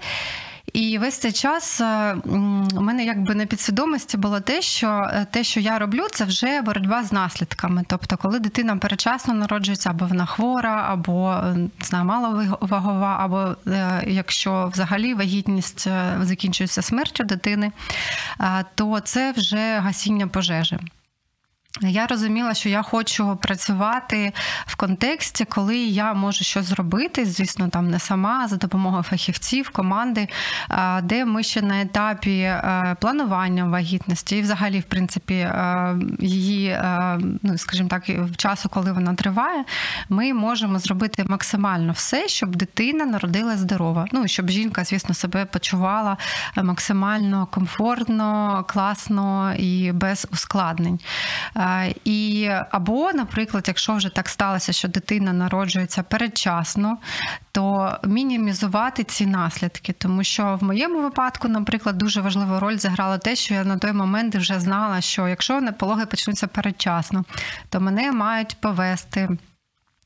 І 0.72 0.98
весь 0.98 1.18
цей 1.18 1.32
час 1.32 1.80
е, 1.80 2.14
у 2.76 2.80
мене 2.80 3.04
якби 3.04 3.34
на 3.34 3.46
підсвідомості 3.46 4.16
було 4.16 4.40
те, 4.40 4.62
що 4.62 5.10
е, 5.12 5.26
те, 5.30 5.44
що 5.44 5.60
я 5.60 5.78
роблю, 5.78 6.06
це 6.12 6.24
вже 6.24 6.62
боротьба 6.62 7.04
з 7.04 7.12
наслідками. 7.12 7.84
Тобто, 7.86 8.16
коли 8.16 8.38
дитина 8.38 8.76
передчасно 8.76 9.34
народжується, 9.34 9.90
або 9.90 10.06
вона 10.06 10.26
хвора, 10.26 10.84
або 10.88 11.32
е, 11.32 11.54
не 11.54 11.68
знаю, 11.80 12.04
маловагова, 12.04 13.16
або 13.20 13.56
якщо 14.06 14.70
взагалі 14.72 15.14
вагітність 15.14 15.88
закінчується 16.20 16.82
смертю 16.82 17.24
дитини, 17.24 17.72
то 18.74 19.00
це 19.00 19.32
вже 19.32 19.78
гасіння 19.78 20.26
пожежі. 20.26 20.78
Я 21.80 22.06
розуміла, 22.06 22.54
що 22.54 22.68
я 22.68 22.82
хочу 22.82 23.36
працювати 23.36 24.32
в 24.66 24.76
контексті, 24.76 25.44
коли 25.44 25.78
я 25.78 26.14
можу 26.14 26.44
щось 26.44 26.64
зробити, 26.64 27.24
звісно, 27.26 27.68
там 27.68 27.90
не 27.90 27.98
сама, 27.98 28.40
а 28.44 28.48
за 28.48 28.56
допомогою 28.56 29.02
фахівців, 29.02 29.70
команди, 29.70 30.28
де 31.02 31.24
ми 31.24 31.42
ще 31.42 31.62
на 31.62 31.80
етапі 31.80 32.38
е, 32.40 32.96
планування 33.00 33.64
вагітності 33.64 34.36
і 34.36 34.42
взагалі, 34.42 34.80
в 34.80 34.82
принципі, 34.82 35.34
е, 35.34 35.96
її, 36.18 36.68
е, 36.68 37.18
ну 37.42 37.58
скажімо 37.58 37.88
так, 37.88 38.08
в 38.08 38.36
часу, 38.36 38.68
коли 38.68 38.92
вона 38.92 39.14
триває, 39.14 39.64
ми 40.08 40.34
можемо 40.34 40.78
зробити 40.78 41.24
максимально 41.28 41.92
все, 41.92 42.28
щоб 42.28 42.56
дитина 42.56 43.04
народилась 43.04 43.58
здорова. 43.58 44.06
Ну 44.12 44.24
і 44.24 44.28
щоб 44.28 44.50
жінка, 44.50 44.84
звісно, 44.84 45.14
себе 45.14 45.44
почувала 45.44 46.16
максимально 46.56 47.46
комфортно, 47.50 48.64
класно 48.68 49.54
і 49.54 49.92
без 49.92 50.28
ускладнень. 50.32 51.00
І 52.04 52.48
або, 52.70 53.12
наприклад, 53.12 53.64
якщо 53.68 53.94
вже 53.94 54.08
так 54.08 54.28
сталося, 54.28 54.72
що 54.72 54.88
дитина 54.88 55.32
народжується 55.32 56.02
передчасно, 56.02 56.98
то 57.52 57.96
мінімізувати 58.04 59.04
ці 59.04 59.26
наслідки, 59.26 59.92
тому 59.92 60.24
що 60.24 60.58
в 60.60 60.64
моєму 60.64 61.02
випадку, 61.02 61.48
наприклад, 61.48 61.98
дуже 61.98 62.20
важливу 62.20 62.60
роль 62.60 62.76
зіграло 62.76 63.18
те, 63.18 63.36
що 63.36 63.54
я 63.54 63.64
на 63.64 63.78
той 63.78 63.92
момент 63.92 64.36
вже 64.36 64.60
знала, 64.60 65.00
що 65.00 65.28
якщо 65.28 65.62
пологи 65.78 66.06
почнуться 66.06 66.46
передчасно, 66.46 67.24
то 67.68 67.80
мене 67.80 68.12
мають 68.12 68.56
повести. 68.60 69.28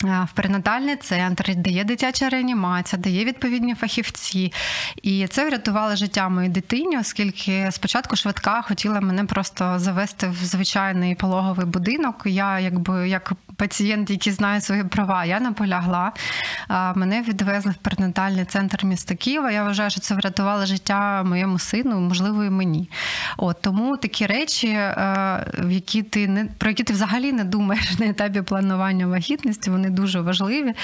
В 0.02 0.28
перинатальний 0.34 0.96
центр, 0.96 1.54
де 1.54 1.70
є 1.70 1.84
дитяча 1.84 2.28
реанімація, 2.28 3.02
де 3.02 3.10
є 3.10 3.24
відповідні 3.24 3.74
фахівці. 3.74 4.52
І 5.02 5.26
це 5.26 5.46
врятувало 5.46 5.96
життя 5.96 6.28
моїй 6.28 6.48
дитині, 6.48 6.98
оскільки 6.98 7.68
спочатку 7.72 8.16
швидка 8.16 8.62
хотіла 8.62 9.00
мене 9.00 9.24
просто 9.24 9.78
завести 9.78 10.28
в 10.28 10.34
звичайний 10.34 11.14
пологовий 11.14 11.66
будинок. 11.66 12.22
Я, 12.24 12.60
якби 12.60 13.08
як 13.08 13.32
пацієнт, 13.56 14.10
який 14.10 14.32
знає 14.32 14.60
свої 14.60 14.84
права, 14.84 15.24
я 15.24 15.40
наполягла. 15.40 16.12
Мене 16.94 17.22
відвезли 17.22 17.72
в 17.72 17.74
перинатальний 17.74 18.44
центр 18.44 18.84
міста 18.84 19.14
Києва. 19.14 19.50
Я 19.50 19.64
вважаю, 19.64 19.90
що 19.90 20.00
це 20.00 20.14
врятувало 20.14 20.66
життя 20.66 21.22
моєму 21.22 21.58
сину, 21.58 22.00
можливо, 22.00 22.44
і 22.44 22.50
мені. 22.50 22.90
От 23.36 23.56
тому 23.60 23.96
такі 23.96 24.26
речі, 24.26 24.68
е, 24.68 25.46
які 25.68 26.02
ти 26.02 26.28
не 26.28 26.44
про 26.58 26.68
які 26.70 26.84
ти 26.84 26.92
взагалі 26.92 27.32
не 27.32 27.44
думаєш 27.44 27.98
на 27.98 28.06
етапі 28.06 28.42
планування 28.42 29.06
вагітності, 29.06 29.70
вони 29.70 29.90
дуже 29.90 30.20
важливі. 30.20 30.74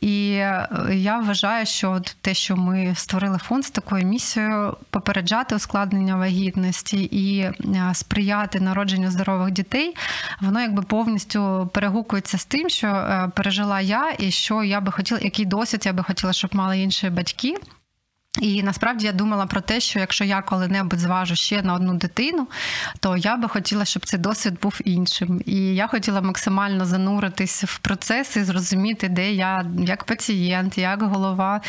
І 0.00 0.30
е, 0.30 0.68
я 0.92 1.18
вважаю, 1.18 1.66
що 1.66 1.90
от 1.90 2.16
те, 2.20 2.34
що 2.34 2.56
ми 2.56 2.92
створили 2.96 3.38
фонд 3.38 3.64
з 3.64 3.70
такою 3.70 4.06
місією, 4.06 4.76
попереджати 4.90 5.54
ускладнення 5.54 6.16
вагітності 6.16 7.02
і 7.02 7.38
е, 7.38 7.54
сприяти 7.94 8.60
народженню 8.60 9.10
здорових 9.10 9.50
дітей, 9.50 9.96
воно 10.40 10.60
якби 10.60 10.82
повністю 10.82 11.70
перегукується 12.16 12.38
з 12.38 12.44
тим, 12.44 12.68
що 12.68 12.86
е, 12.86 13.30
пережила 13.34 13.80
я, 13.80 14.14
і 14.18 14.30
що 14.30 14.62
я 14.62 14.80
би 14.80 14.92
хотіла, 14.92 15.20
який 15.22 15.44
досвід 15.44 15.86
я 15.86 15.92
би 15.92 16.02
хотіла, 16.02 16.32
щоб 16.32 16.54
мали 16.54 16.78
інші 16.78 17.10
батьки. 17.10 17.56
І 18.40 18.62
насправді 18.62 19.06
я 19.06 19.12
думала 19.12 19.46
про 19.46 19.60
те, 19.60 19.80
що 19.80 19.98
якщо 19.98 20.24
я 20.24 20.42
коли-небудь 20.42 20.98
зважу 20.98 21.36
ще 21.36 21.62
на 21.62 21.74
одну 21.74 21.94
дитину, 21.94 22.48
то 23.00 23.16
я 23.16 23.36
би 23.36 23.48
хотіла, 23.48 23.84
щоб 23.84 24.06
цей 24.06 24.20
досвід 24.20 24.60
був 24.62 24.80
іншим. 24.84 25.42
І 25.46 25.74
я 25.74 25.86
хотіла 25.86 26.20
максимально 26.20 26.84
зануритись 26.84 27.64
в 27.64 27.78
процес 27.78 28.36
і 28.36 28.44
зрозуміти, 28.44 29.08
де 29.08 29.32
я 29.32 29.66
як 29.78 30.04
пацієнт, 30.04 30.78
як 30.78 31.02
голова 31.02 31.60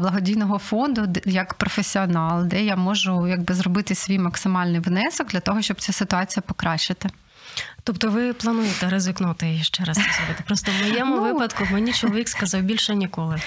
благодійного 0.00 0.58
фонду, 0.58 1.08
як 1.24 1.54
професіонал, 1.54 2.44
де 2.44 2.64
я 2.64 2.76
можу 2.76 3.28
якби 3.28 3.54
зробити 3.54 3.94
свій 3.94 4.18
максимальний 4.18 4.80
внесок 4.80 5.28
для 5.28 5.40
того, 5.40 5.62
щоб 5.62 5.80
цю 5.80 5.92
ситуацію 5.92 6.44
покращити. 6.46 7.10
Тобто 7.84 8.08
ви 8.10 8.32
плануєте 8.32 8.88
ризикнути 8.88 9.54
і 9.54 9.62
ще 9.64 9.84
раз 9.84 9.96
це 9.96 10.02
зробити? 10.16 10.42
Просто 10.46 10.72
в 10.72 10.88
моєму 10.88 11.16
Ну. 11.16 11.22
випадку 11.22 11.66
мені 11.70 11.92
чоловік 11.92 12.28
сказав 12.28 12.62
більше 12.62 12.94
ніколи. 12.94 13.40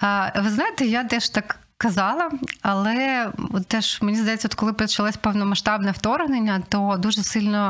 А, 0.00 0.30
Ви 0.40 0.50
знаєте, 0.50 0.84
я 0.86 1.04
теж 1.04 1.28
так 1.28 1.56
казала, 1.84 2.30
але 2.62 3.28
теж 3.68 3.98
мені 4.02 4.18
здається, 4.18 4.48
от 4.48 4.54
коли 4.54 4.72
почалось 4.72 5.16
повномасштабне 5.16 5.90
вторгнення, 5.90 6.62
то 6.68 6.96
дуже 6.98 7.22
сильно 7.22 7.60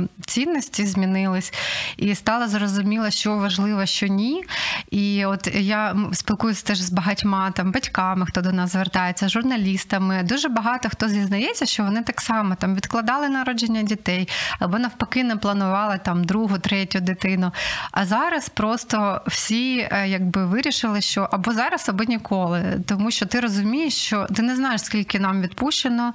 е, 0.00 0.08
цінності 0.26 0.86
змінились, 0.86 1.52
і 1.96 2.14
стало 2.14 2.48
зрозуміло, 2.48 3.10
що 3.10 3.36
важливо, 3.36 3.86
що 3.86 4.06
ні. 4.06 4.44
І 4.90 5.24
от 5.24 5.48
я 5.54 5.96
спілкуюся 6.12 6.66
теж 6.66 6.80
з 6.80 6.90
багатьма 6.90 7.50
там 7.50 7.72
батьками, 7.72 8.26
хто 8.26 8.40
до 8.40 8.52
нас 8.52 8.72
звертається, 8.72 9.28
журналістами. 9.28 10.22
Дуже 10.22 10.48
багато 10.48 10.88
хто 10.88 11.08
зізнається, 11.08 11.66
що 11.66 11.82
вони 11.82 12.02
так 12.02 12.20
само 12.20 12.54
там 12.54 12.74
відкладали 12.74 13.28
народження 13.28 13.82
дітей, 13.82 14.28
або 14.58 14.78
навпаки 14.78 15.24
не 15.24 15.36
планували 15.36 16.00
там 16.04 16.24
другу, 16.24 16.58
третю 16.58 17.00
дитину. 17.00 17.52
А 17.92 18.06
зараз 18.06 18.48
просто 18.48 19.22
всі 19.26 19.88
е, 19.92 20.08
якби 20.08 20.46
вирішили, 20.46 21.00
що 21.00 21.28
або 21.32 21.52
зараз, 21.52 21.88
або 21.88 22.04
ніколи. 22.04 22.80
Тому 22.86 23.10
що 23.10 23.26
ти 23.26 23.40
розумієш, 23.40 23.51
що 23.88 24.26
ти 24.34 24.42
не 24.42 24.56
знаєш, 24.56 24.84
скільки 24.84 25.18
нам 25.18 25.42
відпущено, 25.42 26.12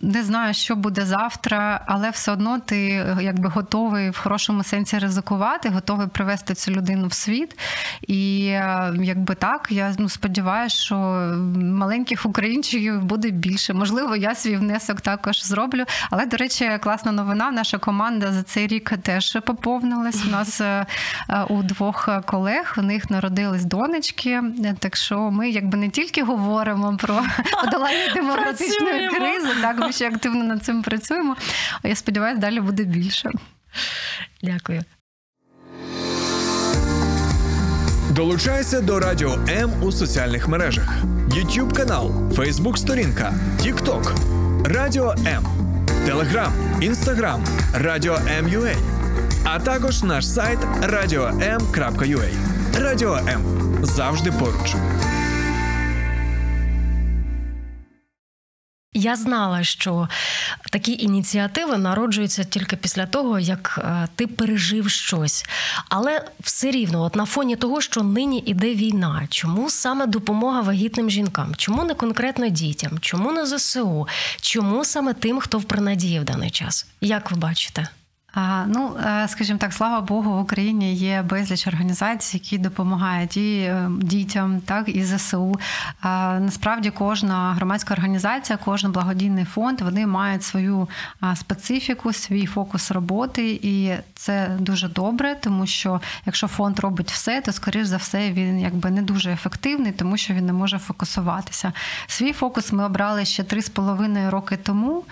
не 0.00 0.22
знаєш, 0.22 0.56
що 0.56 0.76
буде 0.76 1.04
завтра, 1.04 1.84
але 1.86 2.10
все 2.10 2.32
одно 2.32 2.58
ти 2.58 2.78
якби 3.20 3.48
готовий 3.48 4.10
в 4.10 4.18
хорошому 4.18 4.64
сенсі 4.64 4.98
ризикувати, 4.98 5.68
готовий 5.68 6.06
привести 6.06 6.54
цю 6.54 6.70
людину 6.70 7.06
в 7.06 7.12
світ. 7.12 7.58
І 8.06 8.46
е, 8.46 8.94
якби 9.02 9.34
так, 9.34 9.68
я 9.70 9.94
ну, 9.98 10.08
сподіваюся, 10.08 10.76
що 10.76 10.96
маленьких 11.56 12.26
українчиків 12.26 13.04
буде 13.04 13.30
більше. 13.30 13.74
Можливо, 13.74 14.16
я 14.16 14.34
свій 14.34 14.56
внесок 14.56 15.00
також 15.00 15.44
зроблю. 15.44 15.84
Але, 16.10 16.26
до 16.26 16.36
речі, 16.36 16.78
класна 16.80 17.12
новина. 17.12 17.50
Наша 17.50 17.78
команда 17.78 18.32
за 18.32 18.42
цей 18.42 18.66
рік 18.66 18.92
теж 19.02 19.38
поповнилась. 19.44 20.24
У 20.26 20.30
нас 20.30 20.60
е, 20.60 20.86
е, 21.28 21.42
у 21.42 21.62
двох 21.62 22.08
колег 22.24 22.74
у 22.78 22.82
них 22.82 23.10
народились 23.10 23.64
донечки. 23.64 24.42
Так 24.78 24.96
що 24.96 25.30
ми 25.30 25.50
якби 25.50 25.78
не 25.78 25.88
тільки 25.96 26.22
говоримо 26.22 26.96
про 26.96 27.14
подолання 27.64 28.14
демократичної 28.14 29.08
кризи, 29.08 29.48
так 29.62 29.78
ми 29.78 29.92
ще 29.92 30.08
активно 30.08 30.44
над 30.44 30.64
цим 30.64 30.82
працюємо. 30.82 31.36
А 31.82 31.88
Я 31.88 31.96
сподіваюся, 31.96 32.40
далі 32.40 32.60
буде 32.60 32.84
більше. 32.84 33.30
Дякую. 34.42 34.82
Долучайся 38.10 38.80
до 38.80 39.00
Радіо 39.00 39.38
М 39.48 39.82
у 39.82 39.92
соціальних 39.92 40.48
мережах: 40.48 40.88
YouTube 41.28 41.72
канал, 41.76 42.10
Facebook 42.30 42.76
сторінка, 42.76 43.34
TikTok, 43.60 44.16
Радіо 44.64 45.10
М, 45.10 45.44
Telegram, 46.06 46.50
Instagram, 46.80 47.40
Радіо 47.74 48.14
М.UA, 48.14 48.76
а 49.44 49.58
також 49.58 50.02
наш 50.02 50.28
сайт 50.28 50.58
radio.m.ua. 50.82 52.30
Радіо 52.80 53.16
М 53.16 53.42
завжди 53.82 54.32
поруч. 54.32 54.74
Я 59.06 59.16
знала, 59.16 59.64
що 59.64 60.08
такі 60.72 60.92
ініціативи 60.92 61.78
народжуються 61.78 62.44
тільки 62.44 62.76
після 62.76 63.06
того, 63.06 63.38
як 63.38 63.80
е, 63.84 64.08
ти 64.14 64.26
пережив 64.26 64.90
щось. 64.90 65.44
Але 65.88 66.24
все 66.40 66.70
рівно, 66.70 67.02
от 67.02 67.16
на 67.16 67.24
фоні 67.24 67.56
того, 67.56 67.80
що 67.80 68.02
нині 68.02 68.42
іде 68.46 68.74
війна, 68.74 69.26
чому 69.30 69.70
саме 69.70 70.06
допомога 70.06 70.60
вагітним 70.60 71.10
жінкам? 71.10 71.54
Чому 71.54 71.84
не 71.84 71.94
конкретно 71.94 72.48
дітям? 72.48 72.98
Чому 73.00 73.32
не 73.32 73.46
ЗСУ? 73.46 74.08
Чому 74.40 74.84
саме 74.84 75.14
тим, 75.14 75.40
хто 75.40 75.58
в 75.58 75.64
принадії 75.64 76.20
в 76.20 76.24
даний 76.24 76.50
час? 76.50 76.86
Як 77.00 77.30
ви 77.30 77.36
бачите? 77.36 77.88
Ну, 78.66 78.96
е, 79.06 79.28
скажімо 79.28 79.58
так, 79.58 79.72
слава 79.72 80.00
Богу, 80.00 80.36
в 80.36 80.40
Україні 80.40 80.94
є 80.94 81.22
безліч 81.22 81.66
організацій, 81.66 82.36
які 82.36 82.58
допомагають 82.58 83.36
і 83.36 83.58
е, 83.58 83.90
дітям, 83.98 84.60
так 84.60 84.88
і 84.88 85.04
ЗСУ. 85.04 85.54
Насправді, 86.40 86.90
кожна 86.90 87.54
громадська 87.54 87.94
організація, 87.94 88.58
кожен 88.64 88.92
благодійний 88.92 89.44
фонд 89.44 89.80
вони 89.80 90.06
мають 90.06 90.42
свою 90.42 90.88
специфіку, 91.34 92.12
свій 92.12 92.46
фокус 92.46 92.90
роботи, 92.90 93.60
і 93.62 93.92
це 94.14 94.50
дуже 94.58 94.88
добре, 94.88 95.34
тому 95.34 95.66
що 95.66 96.00
якщо 96.26 96.46
фонд 96.46 96.78
робить 96.78 97.10
все, 97.10 97.40
то 97.40 97.52
скоріш 97.52 97.86
за 97.86 97.96
все 97.96 98.32
він 98.32 98.60
якби 98.60 98.90
не 98.90 99.02
дуже 99.02 99.32
ефективний, 99.32 99.92
тому 99.92 100.16
що 100.16 100.34
він 100.34 100.46
не 100.46 100.52
може 100.52 100.78
фокусуватися. 100.78 101.72
Свій 102.06 102.32
фокус 102.32 102.72
ми 102.72 102.84
обрали 102.84 103.24
ще 103.24 103.44
три 103.44 103.62
з 103.62 103.68
половиною 103.68 104.30
роки 104.30 104.56
тому. 104.56 105.04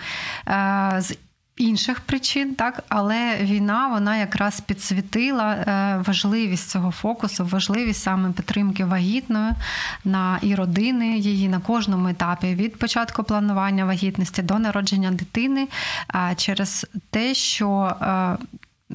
е, 0.47 0.95
з 0.99 1.17
інших 1.57 1.99
причин, 1.99 2.55
так? 2.55 2.83
Але 2.89 3.37
війна 3.41 3.87
вона 3.87 4.17
якраз 4.17 4.61
підсвітила 4.61 5.53
е, 5.53 6.03
важливість 6.07 6.69
цього 6.69 6.91
фокусу, 6.91 7.45
важливість 7.45 8.01
саме 8.01 8.31
підтримки 8.31 8.85
вагітної 8.85 9.51
на 10.03 10.39
і 10.41 10.55
родини 10.55 11.17
її 11.17 11.47
на 11.49 11.59
кожному 11.59 12.07
етапі 12.07 12.55
від 12.55 12.79
початку 12.79 13.23
планування 13.23 13.85
вагітності 13.85 14.41
до 14.41 14.59
народження 14.59 15.11
дитини, 15.11 15.67
а 16.07 16.35
через 16.35 16.87
те, 17.09 17.33
що 17.33 17.95
е, 18.01 18.37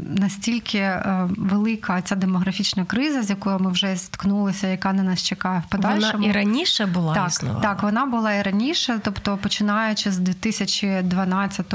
Настільки 0.07 0.79
е, 0.79 1.29
велика 1.37 2.03
ця 2.03 2.17
демографічна 2.17 2.85
криза, 2.85 3.23
з 3.23 3.31
якою 3.31 3.59
ми 3.59 3.71
вже 3.71 3.97
стикнулися, 3.97 4.67
яка 4.67 4.93
на 4.93 5.03
нас 5.03 5.23
чекає 5.23 5.63
в 5.67 5.71
подальшому. 5.71 6.13
Вона 6.13 6.27
і 6.27 6.33
раніше 6.33 6.87
була 6.87 7.15
Так, 7.15 7.29
існувала? 7.29 7.61
так, 7.61 7.83
вона 7.83 8.07
була 8.07 8.35
і 8.35 8.43
раніше, 8.43 9.01
тобто 9.05 9.37
починаючи 9.37 10.11
з 10.11 10.19
2012 10.19 11.75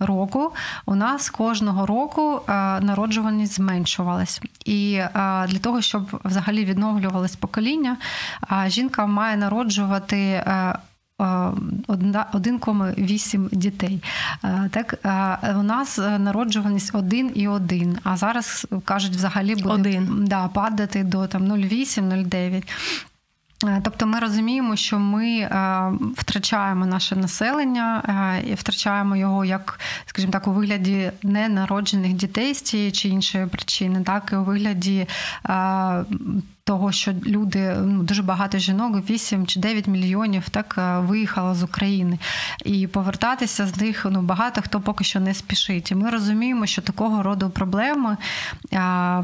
року, 0.00 0.52
у 0.86 0.94
нас 0.94 1.30
кожного 1.30 1.86
року 1.86 2.40
е, 2.48 2.52
народжуваність 2.80 3.52
зменшувалась. 3.52 4.40
І 4.64 4.92
е, 4.94 5.10
для 5.48 5.58
того, 5.58 5.82
щоб 5.82 6.20
взагалі 6.24 6.64
відновлювалось 6.64 7.36
покоління, 7.36 7.96
жінка 8.66 9.06
має 9.06 9.36
народжувати. 9.36 10.44
Е, 11.22 11.24
е, 11.26 11.52
одна- 11.86 12.26
1,8 12.32 13.48
дітей. 13.52 14.02
Так, 14.70 14.94
у 15.58 15.62
нас 15.62 15.98
е, 15.98 16.18
народжуваність 16.18 16.94
1 16.94 17.30
і 17.34 17.48
1, 17.48 17.98
а 18.04 18.16
зараз 18.16 18.66
кажуть, 18.84 19.12
взагалі 19.16 19.54
буде 19.54 19.74
Один. 19.74 20.24
Да, 20.24 20.48
падати 20.48 21.02
до 21.04 21.26
там 21.26 21.42
0,8-0,9. 21.42 22.62
Е, 23.66 23.80
Тобто 23.84 24.06
ми 24.06 24.18
розуміємо, 24.18 24.76
що 24.76 24.98
ми 24.98 25.26
е, 25.28 25.92
втрачаємо 26.16 26.86
наше 26.86 27.16
населення 27.16 28.02
і 28.46 28.54
втрачаємо 28.54 29.16
його 29.16 29.44
як, 29.44 29.80
скажімо 30.06 30.32
так, 30.32 30.46
у 30.48 30.52
вигляді 30.52 31.10
ненароджених 31.22 32.12
дітей 32.12 32.54
з 32.54 32.62
тієї 32.62 32.92
чи 32.92 33.08
іншої 33.08 33.46
причини, 33.46 34.02
так 34.02 34.30
і 34.32 34.36
у 34.36 34.44
вигляді. 34.44 35.06
Того, 36.64 36.92
що 36.92 37.12
люди, 37.26 37.76
ну 37.80 38.02
дуже 38.02 38.22
багато 38.22 38.58
жінок, 38.58 39.10
8 39.10 39.46
чи 39.46 39.60
9 39.60 39.86
мільйонів, 39.86 40.48
так 40.48 40.74
е, 40.78 40.98
виїхало 40.98 41.54
з 41.54 41.62
України, 41.62 42.18
і 42.64 42.86
повертатися 42.86 43.66
з 43.66 43.76
них 43.76 44.06
ну 44.10 44.22
багато 44.22 44.62
хто 44.62 44.80
поки 44.80 45.04
що 45.04 45.20
не 45.20 45.34
спішить. 45.34 45.90
І 45.90 45.94
ми 45.94 46.10
розуміємо, 46.10 46.66
що 46.66 46.82
такого 46.82 47.22
роду 47.22 47.50
проблеми 47.50 48.16
е, 48.72 48.78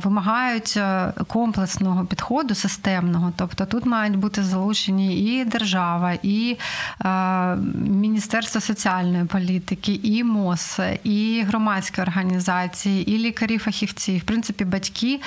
вимагають 0.05 0.75
е, 0.77 1.13
комплексного 1.27 2.05
підходу, 2.05 2.55
системного. 2.55 3.33
Тобто 3.37 3.67
тут 3.67 3.87
мають 3.87 4.17
бути 4.17 4.43
залучені 4.43 5.21
і 5.21 5.45
держава, 5.45 6.13
і 6.23 6.59
е, 7.05 7.57
Міністерство 7.77 8.61
соціальної 8.61 9.25
політики, 9.25 10.01
і 10.03 10.25
МОЗ, 10.25 10.81
і 11.05 11.45
громадські 11.47 12.01
організації, 12.01 13.11
і 13.11 13.19
лікарі-фахівці, 13.19 14.19
в 14.19 14.23
принципі, 14.23 14.65
батьки, 14.65 15.21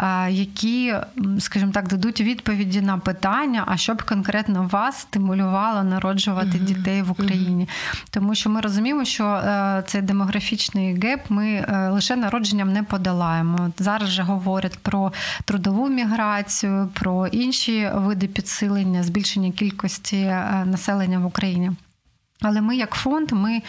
е, 0.00 0.30
які, 0.30 0.94
м, 1.18 1.40
скажімо 1.54 1.72
так, 1.72 1.88
дадуть 1.88 2.20
відповіді 2.20 2.80
на 2.80 2.98
питання, 2.98 3.64
а 3.66 3.76
що 3.76 3.94
б 3.94 4.02
конкретно 4.02 4.68
вас 4.72 5.00
стимулювало 5.00 5.82
народжувати 5.82 6.56
Мгм. 6.56 6.66
дітей 6.66 7.02
в 7.02 7.10
Україні. 7.10 7.68
Тому 8.10 8.34
що 8.34 8.50
ми 8.50 8.60
розуміємо, 8.60 9.04
що 9.04 9.24
е, 9.24 9.82
цей 9.86 10.02
демографічний 10.02 11.00
геп 11.00 11.20
ми 11.28 11.46
е, 11.46 11.88
лише 11.88 12.16
народженням 12.16 12.72
не 12.72 12.82
подолаємо. 12.82 13.70
Зараз 13.78 14.08
же 14.08 14.22
говорять 14.22 14.78
про 14.78 15.12
трудову 15.44 15.88
міграцію, 15.88 16.88
про 16.92 17.26
інші 17.26 17.90
види 17.94 18.26
підсилення, 18.26 19.02
збільшення 19.02 19.50
кількості 19.50 20.16
е, 20.16 20.64
населення 20.66 21.18
в 21.18 21.26
Україні. 21.26 21.70
Але 22.44 22.60
ми, 22.60 22.76
як 22.76 22.94
фонд, 22.94 23.32
ми 23.32 23.52
е, 23.52 23.62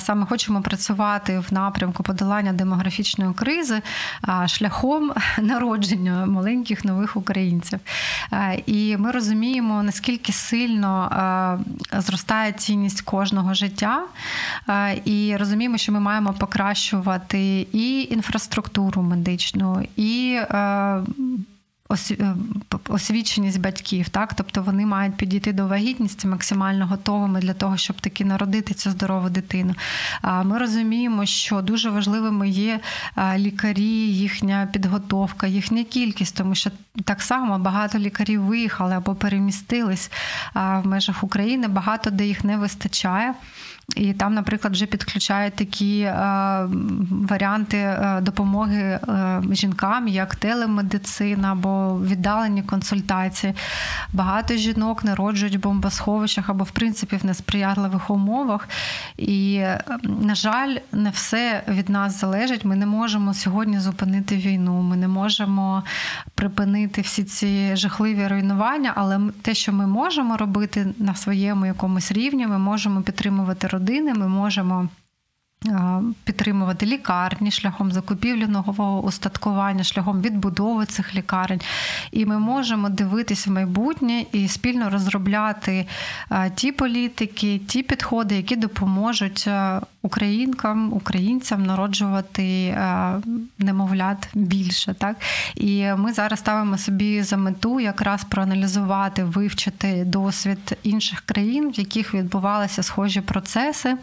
саме 0.00 0.26
хочемо 0.26 0.62
працювати 0.62 1.38
в 1.38 1.52
напрямку 1.54 2.02
подолання 2.02 2.52
демографічної 2.52 3.34
кризи 3.34 3.82
е, 4.28 4.48
шляхом 4.48 5.12
народження 5.38 6.26
маленьких 6.26 6.84
нових 6.84 7.16
українців. 7.16 7.80
Е, 8.32 8.62
і 8.66 8.96
ми 8.96 9.10
розуміємо, 9.10 9.82
наскільки 9.82 10.32
сильно 10.32 10.90
зростає 11.92 12.52
цінність 12.52 13.00
кожного 13.00 13.54
життя, 13.54 14.02
і 15.04 15.36
розуміємо, 15.36 15.76
що 15.78 15.92
ми 15.92 16.00
маємо 16.00 16.32
покращувати 16.32 17.66
і 17.72 18.08
інфраструктуру 18.10 19.02
медичну, 19.02 19.86
і 19.96 20.38
освіченість 22.88 23.60
батьків, 23.60 24.08
так 24.08 24.34
тобто 24.34 24.62
вони 24.62 24.86
мають 24.86 25.16
підійти 25.16 25.52
до 25.52 25.66
вагітності 25.66 26.26
максимально 26.26 26.86
готовими 26.86 27.40
для 27.40 27.54
того, 27.54 27.76
щоб 27.76 28.00
таки 28.00 28.24
народити 28.24 28.74
цю 28.74 28.90
здорову 28.90 29.30
дитину. 29.30 29.74
Ми 30.44 30.58
розуміємо, 30.58 31.26
що 31.26 31.62
дуже 31.62 31.90
важливими 31.90 32.48
є 32.48 32.80
лікарі, 33.36 34.08
їхня 34.08 34.68
підготовка, 34.72 35.46
їхня 35.46 35.84
кількість, 35.84 36.36
тому 36.36 36.54
що 36.54 36.70
так 37.04 37.22
само 37.22 37.58
багато 37.58 37.98
лікарів 37.98 38.42
виїхали 38.42 38.94
або 38.94 39.14
перемістились 39.14 40.10
в 40.54 40.82
межах 40.84 41.24
України. 41.24 41.68
Багато 41.68 42.10
де 42.10 42.26
їх 42.26 42.44
не 42.44 42.56
вистачає. 42.56 43.34
І 43.96 44.12
там, 44.12 44.34
наприклад, 44.34 44.72
вже 44.72 44.86
підключають 44.86 45.54
такі 45.54 46.00
е, 46.00 46.14
варіанти 47.10 47.76
е, 47.76 48.20
допомоги 48.22 48.78
е, 48.78 49.42
жінкам, 49.50 50.08
як 50.08 50.34
телемедицина 50.36 51.52
або 51.52 52.00
віддалені 52.00 52.62
консультації. 52.62 53.54
Багато 54.12 54.56
жінок 54.56 55.04
народжують 55.04 55.56
в 55.56 55.60
бомбосховищах 55.60 56.50
або, 56.50 56.64
в 56.64 56.70
принципі, 56.70 57.16
в 57.16 57.26
несприятливих 57.26 58.10
умовах. 58.10 58.68
І, 59.18 59.62
на 60.02 60.34
жаль, 60.34 60.76
не 60.92 61.10
все 61.10 61.62
від 61.68 61.88
нас 61.88 62.20
залежить. 62.20 62.64
Ми 62.64 62.76
не 62.76 62.86
можемо 62.86 63.34
сьогодні 63.34 63.80
зупинити 63.80 64.36
війну. 64.36 64.82
Ми 64.82 64.96
не 64.96 65.08
можемо 65.08 65.82
припинити 66.34 67.00
всі 67.00 67.24
ці 67.24 67.76
жахливі 67.76 68.26
руйнування, 68.28 68.92
але 68.96 69.20
те, 69.42 69.54
що 69.54 69.72
ми 69.72 69.86
можемо 69.86 70.36
робити 70.36 70.86
на 70.98 71.14
своєму 71.14 71.66
якомусь 71.66 72.12
рівні, 72.12 72.46
ми 72.46 72.58
можемо 72.58 73.02
підтримувати 73.02 73.68
родини, 73.80 74.14
ми 74.14 74.28
можемо. 74.28 74.88
Підтримувати 76.24 76.86
лікарні 76.86 77.50
шляхом 77.50 77.92
закупівлі 77.92 78.46
нового 78.46 79.04
устаткування, 79.04 79.84
шляхом 79.84 80.20
відбудови 80.22 80.86
цих 80.86 81.14
лікарень, 81.14 81.60
і 82.12 82.26
ми 82.26 82.38
можемо 82.38 82.88
дивитись 82.88 83.46
в 83.46 83.50
майбутнє 83.50 84.24
і 84.32 84.48
спільно 84.48 84.90
розробляти 84.90 85.86
ті 86.54 86.72
політики, 86.72 87.58
ті 87.58 87.82
підходи, 87.82 88.36
які 88.36 88.56
допоможуть 88.56 89.48
українкам, 90.02 90.92
українцям 90.92 91.66
народжувати 91.66 92.76
немовлят 93.58 94.28
більше. 94.34 94.94
Так 94.94 95.16
і 95.54 95.84
ми 95.96 96.12
зараз 96.12 96.38
ставимо 96.38 96.78
собі 96.78 97.22
за 97.22 97.36
мету 97.36 97.80
якраз 97.80 98.24
проаналізувати, 98.24 99.24
вивчити 99.24 100.04
досвід 100.04 100.78
інших 100.82 101.20
країн, 101.20 101.70
в 101.70 101.78
яких 101.78 102.14
відбувалися 102.14 102.82
схожі 102.82 103.20
процеси, 103.20 103.96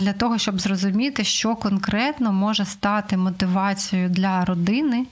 для 0.00 0.12
того, 0.12 0.38
щоб 0.38 0.60
зрозуміти, 0.60 1.24
що 1.24 1.56
конкретно 1.56 2.32
може 2.32 2.64
стати 2.64 3.16
мотивацією 3.16 4.08
для 4.08 4.44
родини 4.44 5.06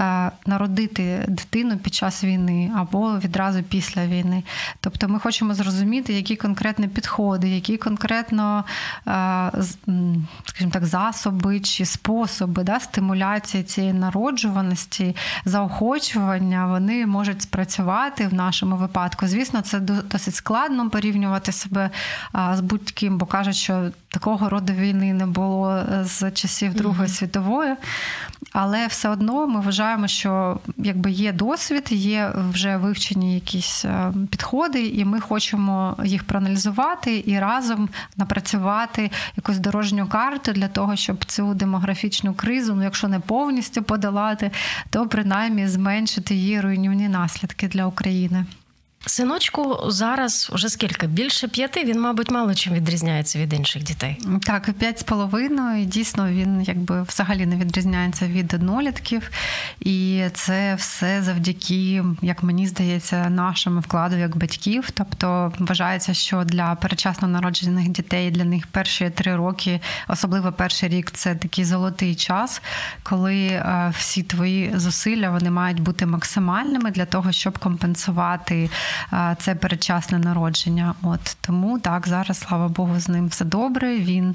е, 0.00 0.30
народити 0.46 1.24
дитину 1.28 1.76
під 1.76 1.94
час 1.94 2.24
війни 2.24 2.70
або 2.76 3.18
відразу 3.18 3.62
після 3.62 4.06
війни. 4.06 4.42
Тобто, 4.80 5.08
ми 5.08 5.18
хочемо 5.18 5.54
зрозуміти, 5.54 6.12
які 6.12 6.36
конкретні 6.36 6.88
підходи, 6.88 7.48
які 7.48 7.76
конкретно, 7.76 8.64
е, 9.06 9.50
скажімо 10.46 10.70
так, 10.72 10.86
засоби 10.86 11.60
чи 11.60 11.84
способи 11.84 12.64
да, 12.64 12.80
стимуляції 12.80 13.62
цієї 13.62 13.92
народжуваності, 13.92 15.16
заохочування, 15.44 16.66
вони 16.66 17.06
можуть 17.06 17.42
спрацювати 17.42 18.28
в 18.28 18.34
нашому 18.34 18.76
випадку. 18.76 19.26
Звісно, 19.26 19.60
це 19.60 19.80
досить 19.80 20.34
складно 20.34 20.90
порівнювати 20.90 21.52
себе 21.52 21.90
з 22.52 22.60
будь-ким, 22.60 23.18
бо 23.18 23.26
кажуть, 23.26 23.56
що 23.56 23.90
такого 24.12 24.48
роду 24.48 24.72
війни 24.72 25.12
не 25.12 25.26
було 25.26 25.70
е, 25.70 26.04
з 26.04 26.30
часів 26.30 26.74
Другої 26.74 27.08
світової. 27.08 27.74
Але 28.52 28.86
все 28.86 29.08
одно 29.08 29.46
ми 29.46 29.60
вважаємо, 29.60 30.08
що 30.08 30.58
якби 30.76 31.10
є 31.10 31.32
досвід, 31.32 31.86
є 31.90 32.32
вже 32.50 32.76
вивчені 32.76 33.34
якісь 33.34 33.84
е, 33.84 34.12
підходи, 34.30 34.86
і 34.86 35.04
ми 35.04 35.20
хочемо 35.20 35.96
їх 36.04 36.24
проаналізувати 36.24 37.24
і 37.26 37.38
разом 37.38 37.88
напрацювати 38.16 39.10
якусь 39.36 39.58
дорожню 39.58 40.06
карту 40.06 40.52
для 40.52 40.68
того, 40.68 40.96
щоб 40.96 41.24
цю 41.24 41.54
демографічну 41.54 42.34
кризу, 42.34 42.74
ну 42.74 42.82
якщо 42.82 43.08
не 43.08 43.20
повністю 43.20 43.82
подолати, 43.82 44.50
то 44.90 45.06
принаймні 45.06 45.68
зменшити 45.68 46.34
її 46.34 46.60
руйнівні 46.60 47.08
наслідки 47.08 47.68
для 47.68 47.86
України. 47.86 48.44
Синочку 49.06 49.78
зараз 49.86 50.50
уже 50.52 50.68
скільки? 50.68 51.06
Більше 51.06 51.48
п'яти. 51.48 51.84
Він, 51.84 52.00
мабуть, 52.00 52.30
мало 52.30 52.54
чим 52.54 52.72
відрізняється 52.72 53.38
від 53.38 53.52
інших 53.52 53.82
дітей. 53.82 54.18
Так, 54.42 54.72
п'ять 54.72 54.98
з 54.98 55.02
половиною. 55.02 55.84
Дійсно, 55.84 56.28
він 56.28 56.62
якби 56.62 57.02
взагалі 57.02 57.46
не 57.46 57.56
відрізняється 57.56 58.26
від 58.26 58.54
однолітків. 58.54 59.30
І 59.80 60.24
це 60.34 60.74
все 60.74 61.22
завдяки, 61.22 62.04
як 62.22 62.42
мені 62.42 62.66
здається, 62.66 63.30
нашому 63.30 63.80
вкладу 63.80 64.16
як 64.16 64.36
батьків. 64.36 64.90
Тобто 64.94 65.52
вважається, 65.58 66.14
що 66.14 66.44
для 66.44 66.74
перечасно 66.74 67.28
народжених 67.28 67.88
дітей 67.88 68.30
для 68.30 68.44
них 68.44 68.66
перші 68.66 69.10
три 69.10 69.36
роки, 69.36 69.80
особливо 70.08 70.52
перший 70.52 70.88
рік, 70.88 71.10
це 71.10 71.34
такий 71.34 71.64
золотий 71.64 72.14
час, 72.14 72.62
коли 73.02 73.46
е, 73.46 73.92
всі 73.98 74.22
твої 74.22 74.72
зусилля 74.74 75.30
вони 75.30 75.50
мають 75.50 75.80
бути 75.80 76.06
максимальними 76.06 76.90
для 76.90 77.04
того, 77.04 77.32
щоб 77.32 77.58
компенсувати 77.58 78.70
це 79.38 79.54
передчасне 79.54 80.18
народження. 80.18 80.94
От 81.02 81.36
тому 81.40 81.78
так 81.78 82.08
зараз, 82.08 82.38
слава 82.38 82.68
Богу, 82.68 83.00
з 83.00 83.08
ним 83.08 83.26
все 83.28 83.44
добре. 83.44 83.98
Він 83.98 84.34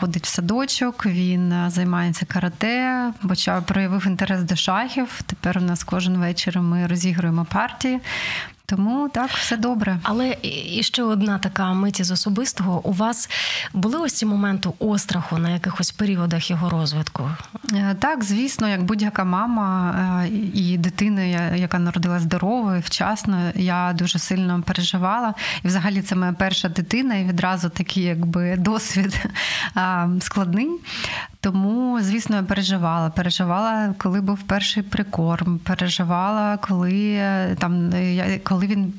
ходить 0.00 0.26
в 0.26 0.28
садочок, 0.28 1.06
він 1.06 1.70
займається 1.70 2.26
карате, 2.26 3.12
почав 3.28 3.66
проявив 3.66 4.06
інтерес 4.06 4.42
до 4.42 4.56
шахів. 4.56 5.20
Тепер 5.26 5.58
у 5.58 5.60
нас 5.60 5.84
кожен 5.84 6.16
вечір 6.18 6.60
ми 6.60 6.86
розігруємо 6.86 7.44
партії. 7.44 8.00
Тому 8.68 9.08
так, 9.08 9.30
все 9.30 9.56
добре. 9.56 9.98
Але 10.02 10.36
і- 10.42 10.82
ще 10.82 11.02
одна 11.02 11.38
така 11.38 11.72
мить 11.72 12.00
із 12.00 12.10
особистого. 12.10 12.86
У 12.86 12.92
вас 12.92 13.30
були 13.72 13.98
ось 13.98 14.12
ці 14.12 14.26
моменти 14.26 14.68
остраху 14.78 15.38
на 15.38 15.50
якихось 15.50 15.90
періодах 15.92 16.50
його 16.50 16.70
розвитку? 16.70 17.30
Е, 17.72 17.96
Так, 17.98 18.24
звісно, 18.24 18.68
як 18.68 18.82
будь-яка 18.82 19.24
мама 19.24 19.94
е, 20.24 20.28
і 20.54 20.78
дитина, 20.78 21.22
яка 21.54 21.78
народилася 21.78 22.24
здоровою, 22.24 22.80
вчасно, 22.84 23.50
я 23.54 23.92
дуже 23.92 24.18
сильно 24.18 24.62
переживала. 24.62 25.34
І 25.64 25.68
взагалі 25.68 26.02
це 26.02 26.14
моя 26.16 26.32
перша 26.32 26.68
дитина, 26.68 27.14
і 27.14 27.24
відразу 27.24 27.68
такий 27.68 28.02
якби 28.02 28.56
досвід 28.56 29.26
складний. 30.20 30.70
Тому, 31.40 31.98
звісно, 32.02 32.36
я 32.36 32.42
переживала. 32.42 33.10
Переживала, 33.10 33.94
коли 33.98 34.20
був 34.20 34.42
перший 34.42 34.82
прикорм, 34.82 35.58
переживала, 35.58 36.56
коли 36.56 37.12
е, 37.18 37.56
там 37.58 37.90
е, 37.94 38.14
я- 38.14 38.38
коли 38.38 38.55
він. 38.60 38.94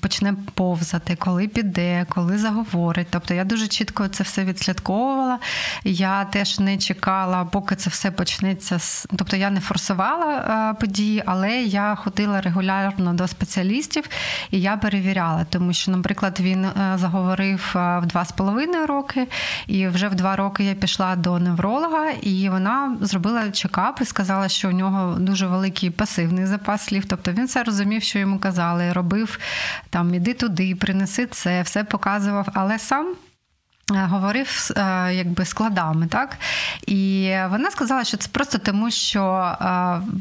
Почне 0.00 0.34
повзати, 0.54 1.16
коли 1.16 1.48
піде, 1.48 2.06
коли 2.08 2.38
заговорить. 2.38 3.06
Тобто 3.10 3.34
я 3.34 3.44
дуже 3.44 3.66
чітко 3.66 4.08
це 4.08 4.24
все 4.24 4.44
відслідковувала. 4.44 5.38
Я 5.84 6.24
теж 6.24 6.58
не 6.58 6.76
чекала, 6.78 7.44
поки 7.44 7.76
це 7.76 7.90
все 7.90 8.10
почнеться. 8.10 8.78
Тобто 9.16 9.36
я 9.36 9.50
не 9.50 9.60
форсувала 9.60 10.34
е, 10.36 10.74
події, 10.80 11.22
але 11.26 11.52
я 11.62 11.94
ходила 11.94 12.40
регулярно 12.40 13.14
до 13.14 13.28
спеціалістів 13.28 14.04
і 14.50 14.60
я 14.60 14.76
перевіряла, 14.76 15.44
тому 15.50 15.72
що, 15.72 15.90
наприклад, 15.90 16.40
він 16.40 16.64
е, 16.64 16.94
заговорив 16.96 17.72
е, 17.76 17.98
в 17.98 18.06
два 18.06 18.24
з 18.24 18.32
половиною 18.32 18.86
роки, 18.86 19.28
і 19.66 19.88
вже 19.88 20.08
в 20.08 20.14
два 20.14 20.36
роки 20.36 20.64
я 20.64 20.74
пішла 20.74 21.16
до 21.16 21.38
невролога, 21.38 22.10
і 22.22 22.48
вона 22.48 22.96
зробила 23.00 23.50
чекап 23.50 24.00
і 24.00 24.04
сказала, 24.04 24.48
що 24.48 24.68
у 24.68 24.72
нього 24.72 25.16
дуже 25.18 25.46
великий 25.46 25.90
пасивний 25.90 26.46
запас 26.46 26.84
слів. 26.84 27.04
Тобто 27.08 27.32
він 27.32 27.46
все 27.46 27.62
розумів, 27.62 28.02
що 28.02 28.18
йому 28.18 28.38
казали, 28.38 28.92
робив 28.92 29.38
там 29.90 30.14
іди 30.14 30.34
туди, 30.34 30.74
принеси 30.74 31.26
це, 31.26 31.62
все 31.62 31.84
показував, 31.84 32.48
але 32.54 32.78
сам. 32.78 33.14
Е, 33.92 34.06
Говорив 34.10 34.70
е, 34.76 35.14
якби 35.14 35.44
складами, 35.44 36.06
так 36.06 36.36
і 36.86 37.32
вона 37.50 37.70
сказала, 37.70 38.04
що 38.04 38.16
це 38.16 38.28
просто 38.32 38.58
тому, 38.58 38.90
що 38.90 39.22
е, 39.22 39.64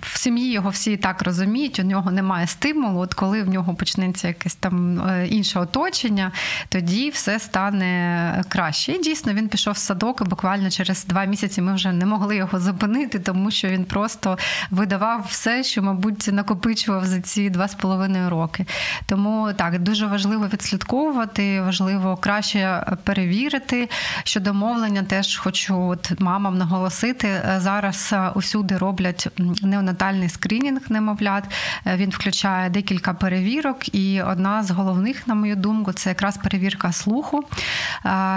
в 0.01 0.17
сім'ї 0.17 0.51
його 0.51 0.69
всі 0.69 0.97
так 0.97 1.21
розуміють, 1.21 1.79
у 1.79 1.83
нього 1.83 2.11
немає 2.11 2.47
стимулу. 2.47 2.99
От 2.99 3.13
коли 3.13 3.43
в 3.43 3.49
нього 3.49 3.75
почнеться 3.75 4.27
якесь 4.27 4.55
там 4.55 5.01
інше 5.29 5.59
оточення, 5.59 6.31
тоді 6.69 7.09
все 7.09 7.39
стане 7.39 8.43
краще. 8.49 8.91
І 8.91 8.99
дійсно 8.99 9.33
він 9.33 9.49
пішов 9.49 9.73
в 9.73 9.77
садок, 9.77 10.21
і 10.21 10.29
буквально 10.29 10.69
через 10.69 11.05
два 11.05 11.25
місяці 11.25 11.61
ми 11.61 11.73
вже 11.73 11.91
не 11.91 12.05
могли 12.05 12.35
його 12.35 12.59
зупинити, 12.59 13.19
тому 13.19 13.51
що 13.51 13.67
він 13.67 13.85
просто 13.85 14.37
видавав 14.71 15.25
все, 15.29 15.63
що, 15.63 15.81
мабуть, 15.81 16.29
накопичував 16.31 17.05
за 17.05 17.21
ці 17.21 17.49
два 17.49 17.67
з 17.67 17.75
половиною 17.75 18.29
роки. 18.29 18.65
Тому 19.05 19.53
так 19.55 19.79
дуже 19.79 20.05
важливо 20.05 20.47
відслідковувати, 20.53 21.61
важливо 21.61 22.17
краще 22.17 22.85
перевірити. 23.03 23.54
Перевірити. 23.59 23.89
Щодо 24.23 24.53
мовлення, 24.53 25.03
теж 25.03 25.37
хочу 25.37 25.81
от 25.87 26.19
мамам 26.19 26.57
наголосити. 26.57 27.27
е, 27.27 27.55
Зараз 27.59 28.09
е, 28.13 28.29
усюди 28.35 28.77
роблять 28.77 29.27
неонатальний 29.61 30.29
скринінг 30.29 30.81
немовлят. 30.89 31.43
Е, 31.85 31.95
Він 31.95 32.09
включає 32.09 32.69
декілька 32.69 33.13
перевірок, 33.13 33.95
і 33.95 34.21
одна 34.21 34.63
з 34.63 34.71
головних, 34.71 35.27
на 35.27 35.35
мою 35.35 35.55
думку, 35.55 35.93
це 35.93 36.09
якраз 36.09 36.37
перевірка 36.37 36.91
слуху. 36.91 37.43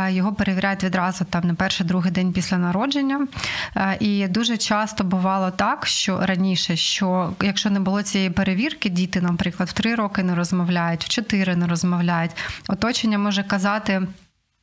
Його 0.08 0.32
перевіряють 0.32 0.84
відразу 0.84 1.24
там 1.24 1.42
на 1.46 1.54
перший 1.54 1.86
другий 1.86 2.12
день 2.12 2.32
після 2.32 2.58
народження. 2.58 3.26
І 4.00 4.28
дуже 4.28 4.56
часто 4.56 5.04
бувало 5.04 5.50
так, 5.50 5.86
що 5.86 6.20
раніше, 6.26 6.76
що 6.76 7.32
якщо 7.42 7.70
не 7.70 7.80
було 7.80 8.02
цієї 8.02 8.30
перевірки, 8.30 8.88
діти, 8.88 9.20
наприклад, 9.20 9.68
в 9.68 9.72
три 9.72 9.94
роки 9.94 10.22
не 10.22 10.34
розмовляють, 10.34 11.04
в 11.04 11.08
чотири 11.08 11.56
не 11.56 11.66
розмовляють. 11.66 12.30
Оточення 12.68 13.18
може 13.18 13.42
казати. 13.42 14.02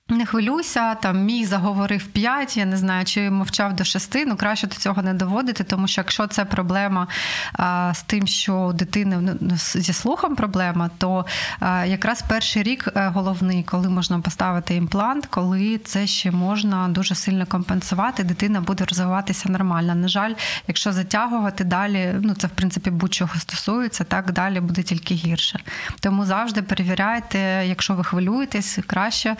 Не 0.09 0.25
хвилюйся, 0.25 0.95
там 0.95 1.23
мій 1.23 1.45
заговорив 1.45 2.07
5, 2.07 2.57
я 2.57 2.65
не 2.65 2.77
знаю, 2.77 3.05
чи 3.05 3.29
мовчав 3.29 3.73
до 3.73 3.83
6, 3.83 4.15
ну 4.27 4.35
краще 4.35 4.67
до 4.67 4.75
цього 4.75 5.01
не 5.01 5.13
доводити, 5.13 5.63
тому 5.63 5.87
що 5.87 6.01
якщо 6.01 6.27
це 6.27 6.45
проблема 6.45 7.07
а, 7.53 7.91
з 7.95 8.03
тим, 8.03 8.27
що 8.27 8.55
у 8.55 8.73
дитини 8.73 9.37
ну, 9.41 9.51
зі 9.57 9.93
слухом 9.93 10.35
проблема, 10.35 10.89
то 10.97 11.25
а, 11.59 11.85
якраз 11.85 12.21
перший 12.21 12.63
рік 12.63 12.89
е, 12.95 13.07
головний, 13.07 13.63
коли 13.63 13.89
можна 13.89 14.19
поставити 14.19 14.75
імплант, 14.75 15.25
коли 15.25 15.77
це 15.77 16.07
ще 16.07 16.31
можна 16.31 16.87
дуже 16.87 17.15
сильно 17.15 17.45
компенсувати, 17.45 18.23
дитина 18.23 18.61
буде 18.61 18.85
розвиватися 18.85 19.49
нормально. 19.49 19.95
На 19.95 20.07
жаль, 20.07 20.33
якщо 20.67 20.91
затягувати 20.91 21.63
далі, 21.63 22.15
ну 22.21 22.33
це 22.33 22.47
в 22.47 22.51
принципі 22.51 22.89
будь-чого 22.89 23.39
стосується, 23.39 24.03
так 24.03 24.31
далі 24.31 24.59
буде 24.59 24.83
тільки 24.83 25.13
гірше. 25.13 25.59
Тому 25.99 26.25
завжди 26.25 26.61
перевіряйте, 26.61 27.63
якщо 27.67 27.93
ви 27.93 28.03
хвилюєтесь, 28.03 28.79
краще 28.87 29.35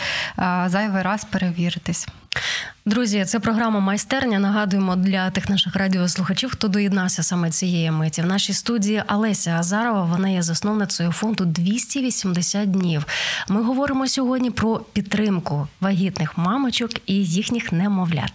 зайвий 0.69 1.01
раз 1.01 1.23
перевіритись. 1.23 2.07
Друзі, 2.85 3.25
це 3.25 3.39
програма 3.39 3.79
майстерня. 3.79 4.39
Нагадуємо 4.39 4.95
для 4.95 5.29
тих 5.29 5.49
наших 5.49 5.75
радіослухачів, 5.75 6.51
хто 6.51 6.67
доєднався 6.67 7.23
саме 7.23 7.49
цієї 7.49 7.91
миті. 7.91 8.21
В 8.21 8.25
нашій 8.25 8.53
студії 8.53 9.03
Олеся 9.07 9.51
Азарова. 9.51 10.03
Вона 10.03 10.29
є 10.29 10.41
засновницею 10.41 11.11
фонду 11.11 11.45
280 11.45 12.71
днів. 12.71 13.05
Ми 13.49 13.63
говоримо 13.63 14.07
сьогодні 14.07 14.51
про 14.51 14.77
підтримку 14.77 15.67
вагітних 15.81 16.37
мамочок 16.37 16.91
і 17.05 17.13
їхніх 17.13 17.71
немовлят. 17.71 18.31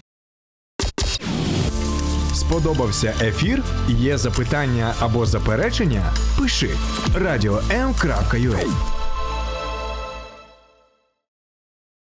Сподобався 2.34 3.14
ефір? 3.20 3.62
Є 3.88 4.18
запитання 4.18 4.94
або 5.00 5.26
заперечення? 5.26 6.12
Пиши 6.38 6.70
радіом.ua 7.14 8.99